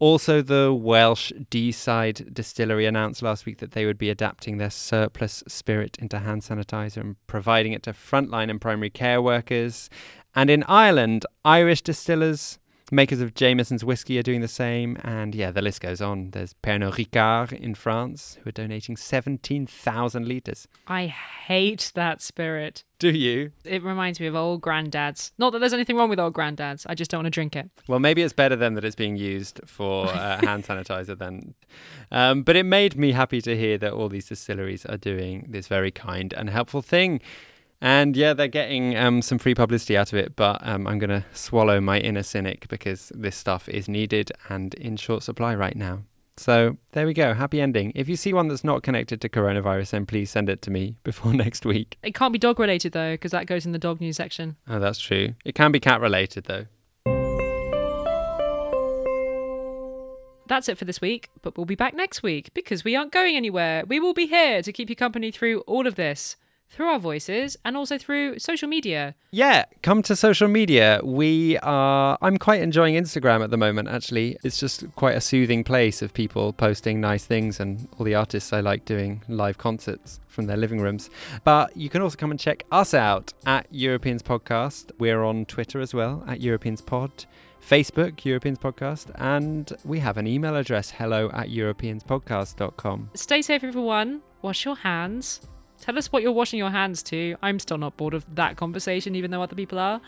Also, 0.00 0.42
the 0.42 0.72
Welsh 0.72 1.32
Deeside 1.50 2.32
Distillery 2.32 2.86
announced 2.86 3.20
last 3.20 3.46
week 3.46 3.58
that 3.58 3.72
they 3.72 3.84
would 3.84 3.98
be 3.98 4.10
adapting 4.10 4.58
their 4.58 4.70
surplus 4.70 5.42
spirit 5.48 5.96
into 5.98 6.20
hand 6.20 6.42
sanitizer 6.42 6.98
and 6.98 7.16
providing 7.26 7.72
it 7.72 7.82
to 7.82 7.92
frontline 7.92 8.48
and 8.48 8.60
primary 8.60 8.90
care 8.90 9.20
workers. 9.20 9.90
And 10.36 10.50
in 10.50 10.62
Ireland, 10.68 11.26
Irish 11.44 11.82
distillers 11.82 12.60
Makers 12.90 13.20
of 13.20 13.34
Jameson's 13.34 13.84
whiskey 13.84 14.18
are 14.18 14.22
doing 14.22 14.40
the 14.40 14.48
same, 14.48 14.96
and 15.04 15.34
yeah, 15.34 15.50
the 15.50 15.60
list 15.60 15.82
goes 15.82 16.00
on. 16.00 16.30
There's 16.30 16.54
Pernod 16.62 16.94
Ricard 16.94 17.52
in 17.52 17.74
France 17.74 18.38
who 18.42 18.48
are 18.48 18.52
donating 18.52 18.96
17,000 18.96 20.26
litres. 20.26 20.66
I 20.86 21.06
hate 21.06 21.92
that 21.94 22.22
spirit. 22.22 22.84
Do 22.98 23.10
you? 23.10 23.52
It 23.64 23.82
reminds 23.82 24.20
me 24.20 24.26
of 24.26 24.34
old 24.34 24.62
granddads. 24.62 25.32
Not 25.38 25.52
that 25.52 25.58
there's 25.58 25.74
anything 25.74 25.96
wrong 25.96 26.08
with 26.08 26.18
old 26.18 26.34
granddads. 26.34 26.86
I 26.88 26.94
just 26.94 27.10
don't 27.10 27.18
want 27.18 27.26
to 27.26 27.30
drink 27.30 27.54
it. 27.54 27.70
Well, 27.86 28.00
maybe 28.00 28.22
it's 28.22 28.32
better 28.32 28.56
then 28.56 28.74
that 28.74 28.84
it's 28.84 28.96
being 28.96 29.16
used 29.16 29.60
for 29.66 30.06
uh, 30.06 30.40
hand 30.44 30.64
sanitizer 30.64 31.16
then. 31.16 31.54
Um, 32.10 32.42
but 32.42 32.56
it 32.56 32.64
made 32.64 32.96
me 32.96 33.12
happy 33.12 33.42
to 33.42 33.56
hear 33.56 33.76
that 33.78 33.92
all 33.92 34.08
these 34.08 34.26
distilleries 34.26 34.86
are 34.86 34.96
doing 34.96 35.46
this 35.48 35.68
very 35.68 35.90
kind 35.90 36.32
and 36.32 36.48
helpful 36.48 36.82
thing. 36.82 37.20
And 37.80 38.16
yeah, 38.16 38.34
they're 38.34 38.48
getting 38.48 38.96
um, 38.96 39.22
some 39.22 39.38
free 39.38 39.54
publicity 39.54 39.96
out 39.96 40.12
of 40.12 40.18
it, 40.18 40.34
but 40.34 40.58
um, 40.66 40.86
I'm 40.86 40.98
going 40.98 41.10
to 41.10 41.24
swallow 41.32 41.80
my 41.80 42.00
inner 42.00 42.24
cynic 42.24 42.66
because 42.68 43.12
this 43.14 43.36
stuff 43.36 43.68
is 43.68 43.88
needed 43.88 44.32
and 44.48 44.74
in 44.74 44.96
short 44.96 45.22
supply 45.22 45.54
right 45.54 45.76
now. 45.76 46.02
So 46.36 46.76
there 46.92 47.06
we 47.06 47.14
go. 47.14 47.34
Happy 47.34 47.60
ending. 47.60 47.92
If 47.94 48.08
you 48.08 48.16
see 48.16 48.32
one 48.32 48.48
that's 48.48 48.64
not 48.64 48.82
connected 48.82 49.20
to 49.20 49.28
coronavirus, 49.28 49.90
then 49.90 50.06
please 50.06 50.30
send 50.30 50.48
it 50.48 50.62
to 50.62 50.70
me 50.70 50.96
before 51.04 51.32
next 51.32 51.64
week. 51.64 51.98
It 52.02 52.14
can't 52.14 52.32
be 52.32 52.38
dog 52.38 52.58
related 52.58 52.92
though, 52.92 53.14
because 53.14 53.32
that 53.32 53.46
goes 53.46 53.66
in 53.66 53.72
the 53.72 53.78
dog 53.78 54.00
news 54.00 54.16
section. 54.16 54.56
Oh, 54.68 54.78
that's 54.78 54.98
true. 54.98 55.34
It 55.44 55.54
can 55.54 55.72
be 55.72 55.80
cat 55.80 56.00
related 56.00 56.44
though. 56.44 56.66
That's 60.48 60.68
it 60.68 60.78
for 60.78 60.86
this 60.86 61.00
week, 61.02 61.28
but 61.42 61.58
we'll 61.58 61.66
be 61.66 61.74
back 61.74 61.94
next 61.94 62.22
week 62.22 62.54
because 62.54 62.82
we 62.82 62.96
aren't 62.96 63.12
going 63.12 63.36
anywhere. 63.36 63.84
We 63.86 64.00
will 64.00 64.14
be 64.14 64.26
here 64.26 64.62
to 64.62 64.72
keep 64.72 64.88
you 64.88 64.96
company 64.96 65.30
through 65.30 65.60
all 65.60 65.86
of 65.86 65.96
this, 65.96 66.36
through 66.68 66.86
our 66.86 66.98
voices 66.98 67.56
and 67.64 67.76
also 67.76 67.98
through 67.98 68.38
social 68.38 68.68
media. 68.68 69.14
Yeah, 69.30 69.64
come 69.82 70.02
to 70.02 70.14
social 70.16 70.48
media. 70.48 71.00
We 71.02 71.58
are. 71.58 72.18
I'm 72.20 72.38
quite 72.38 72.60
enjoying 72.62 72.94
Instagram 72.94 73.42
at 73.42 73.50
the 73.50 73.56
moment, 73.56 73.88
actually. 73.88 74.38
It's 74.44 74.58
just 74.58 74.84
quite 74.94 75.16
a 75.16 75.20
soothing 75.20 75.64
place 75.64 76.02
of 76.02 76.12
people 76.12 76.52
posting 76.52 77.00
nice 77.00 77.24
things 77.24 77.60
and 77.60 77.88
all 77.98 78.04
the 78.04 78.14
artists 78.14 78.52
I 78.52 78.60
like 78.60 78.84
doing 78.84 79.22
live 79.28 79.58
concerts 79.58 80.20
from 80.26 80.46
their 80.46 80.56
living 80.56 80.80
rooms. 80.80 81.10
But 81.44 81.76
you 81.76 81.88
can 81.88 82.02
also 82.02 82.16
come 82.16 82.30
and 82.30 82.38
check 82.38 82.64
us 82.70 82.94
out 82.94 83.32
at 83.46 83.66
Europeans 83.70 84.22
Podcast. 84.22 84.92
We're 84.98 85.24
on 85.24 85.46
Twitter 85.46 85.80
as 85.80 85.94
well, 85.94 86.24
at 86.26 86.40
Europeans 86.40 86.80
Pod. 86.80 87.10
Facebook, 87.60 88.24
Europeans 88.24 88.58
Podcast, 88.58 89.10
and 89.16 89.72
we 89.84 89.98
have 89.98 90.16
an 90.16 90.26
email 90.26 90.56
address, 90.56 90.90
hello 90.90 91.28
at 91.34 91.48
europeanspodcast.com. 91.48 93.10
Stay 93.14 93.42
safe, 93.42 93.62
everyone. 93.64 94.22
Wash 94.40 94.64
your 94.64 94.76
hands. 94.76 95.40
Tell 95.80 95.96
us 95.96 96.10
what 96.12 96.22
you're 96.22 96.32
washing 96.32 96.58
your 96.58 96.70
hands 96.70 97.02
to. 97.04 97.36
I'm 97.42 97.58
still 97.58 97.78
not 97.78 97.96
bored 97.96 98.14
of 98.14 98.24
that 98.34 98.56
conversation, 98.56 99.14
even 99.14 99.30
though 99.30 99.42
other 99.42 99.56
people 99.56 99.78
are. 99.78 100.00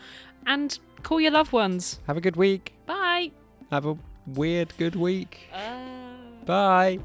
And 0.45 0.77
call 1.03 1.21
your 1.21 1.31
loved 1.31 1.51
ones. 1.51 1.99
Have 2.07 2.17
a 2.17 2.21
good 2.21 2.35
week. 2.35 2.73
Bye. 2.85 3.31
Have 3.71 3.85
a 3.85 3.97
weird 4.27 4.73
good 4.77 4.95
week. 4.95 5.49
Uh... 5.53 6.45
Bye. 6.45 6.99